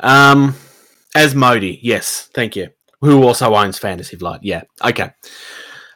[0.01, 0.55] Um,
[1.15, 2.69] Asmodee, yes, thank you.
[3.01, 4.41] Who also owns Fantasy Flight?
[4.43, 5.11] Yeah, okay.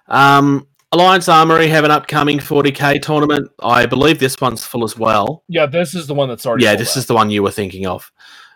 [0.08, 3.50] Um, Alliance Armory have an upcoming 40k tournament.
[3.64, 5.44] I believe this one's full as well.
[5.50, 6.66] Yeah, this is the one that's already.
[6.66, 6.98] Yeah, this out.
[6.98, 8.12] is the one you were thinking of.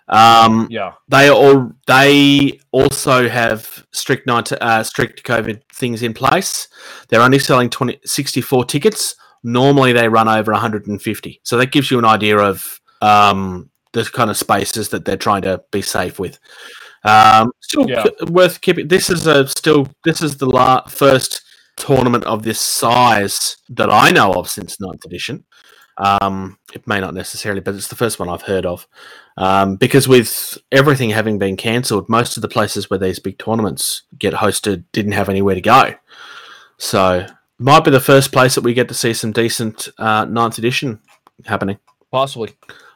[0.07, 0.91] Um, Yeah.
[1.09, 6.67] they all they also have strict 19, uh, strict COVID things in place.
[7.09, 9.15] They're only selling 20, 64 tickets.
[9.43, 11.41] Normally, they run over 150.
[11.43, 15.41] So that gives you an idea of um, the kind of spaces that they're trying
[15.41, 16.37] to be safe with.
[17.03, 18.05] Um, still Yeah.
[18.29, 18.87] worth keeping.
[18.89, 21.41] This is a still this is the la- first
[21.77, 25.45] tournament of this size that I know of since ninth edition.
[25.97, 28.87] Um, it may not necessarily, but it's the first one I've heard of.
[29.37, 34.03] Um, because with everything having been cancelled, most of the places where these big tournaments
[34.17, 35.93] get hosted didn't have anywhere to go.
[36.77, 37.25] So
[37.57, 40.99] might be the first place that we get to see some decent uh, ninth edition
[41.45, 41.79] happening.
[42.11, 42.53] Possibly.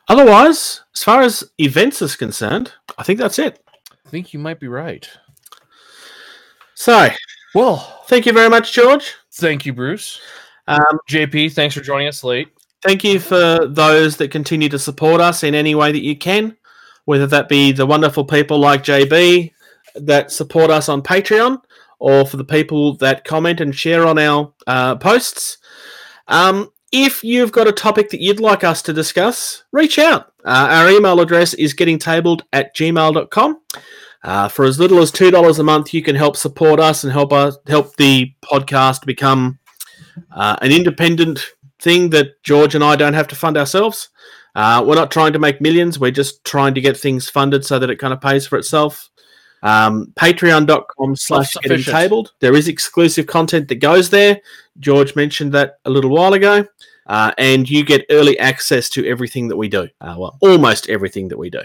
[0.08, 3.64] Otherwise, as far as events is concerned, I think that's it.
[4.06, 5.10] I think you might be right.
[6.76, 7.10] So,
[7.54, 7.78] Well,
[8.08, 9.16] thank you very much, George.
[9.34, 10.22] thank you, Bruce.
[10.68, 12.48] Um, JP, thanks for joining us late.
[12.82, 16.56] thank you for those that continue to support us in any way that you can,
[17.06, 19.52] whether that be the wonderful people like JB
[19.96, 21.62] that support us on Patreon,
[22.00, 25.58] or for the people that comment and share on our uh, posts.
[26.28, 30.34] Um, if you've got a topic that you'd like us to discuss, reach out.
[30.44, 33.60] Uh, our email address is gettingtabled at gmail.com.
[34.24, 37.34] Uh, for as little as $2 a month, you can help support us and help
[37.34, 39.58] us help the podcast become
[40.32, 44.10] uh, an independent thing that George and I don't have to fund ourselves.
[44.56, 46.00] Uh, we're not trying to make millions.
[46.00, 49.10] We're just trying to get things funded so that it kind of pays for itself.
[49.64, 52.34] Um, Patreon.com slash getting tabled.
[52.40, 54.42] There is exclusive content that goes there.
[54.80, 56.66] George mentioned that a little while ago.
[57.08, 59.88] Uh, and you get early access to everything that we do.
[60.00, 61.62] Uh, well, almost everything that we do.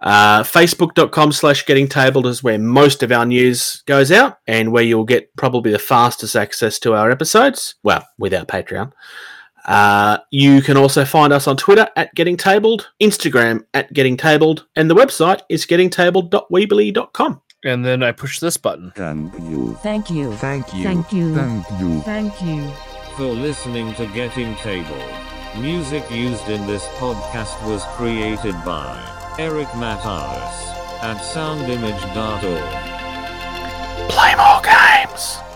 [0.00, 4.84] Uh, Facebook.com slash getting tabled is where most of our news goes out and where
[4.84, 7.74] you'll get probably the fastest access to our episodes.
[7.82, 8.92] Well, without Patreon.
[9.64, 14.66] Uh, you can also find us on Twitter at Getting Tabled, Instagram at Getting Tabled,
[14.76, 17.42] and the website is gettingtabled.weebly.com.
[17.64, 18.92] And then I push this button.
[18.94, 19.74] Thank you.
[19.82, 20.32] Thank you.
[20.36, 20.84] Thank you.
[20.84, 21.34] Thank you.
[21.34, 22.00] Thank you.
[22.02, 22.70] Thank you.
[23.16, 25.02] For listening to Getting Table.
[25.58, 34.10] Music used in this podcast was created by Eric Matyas at soundimage.org.
[34.10, 35.47] Play more games!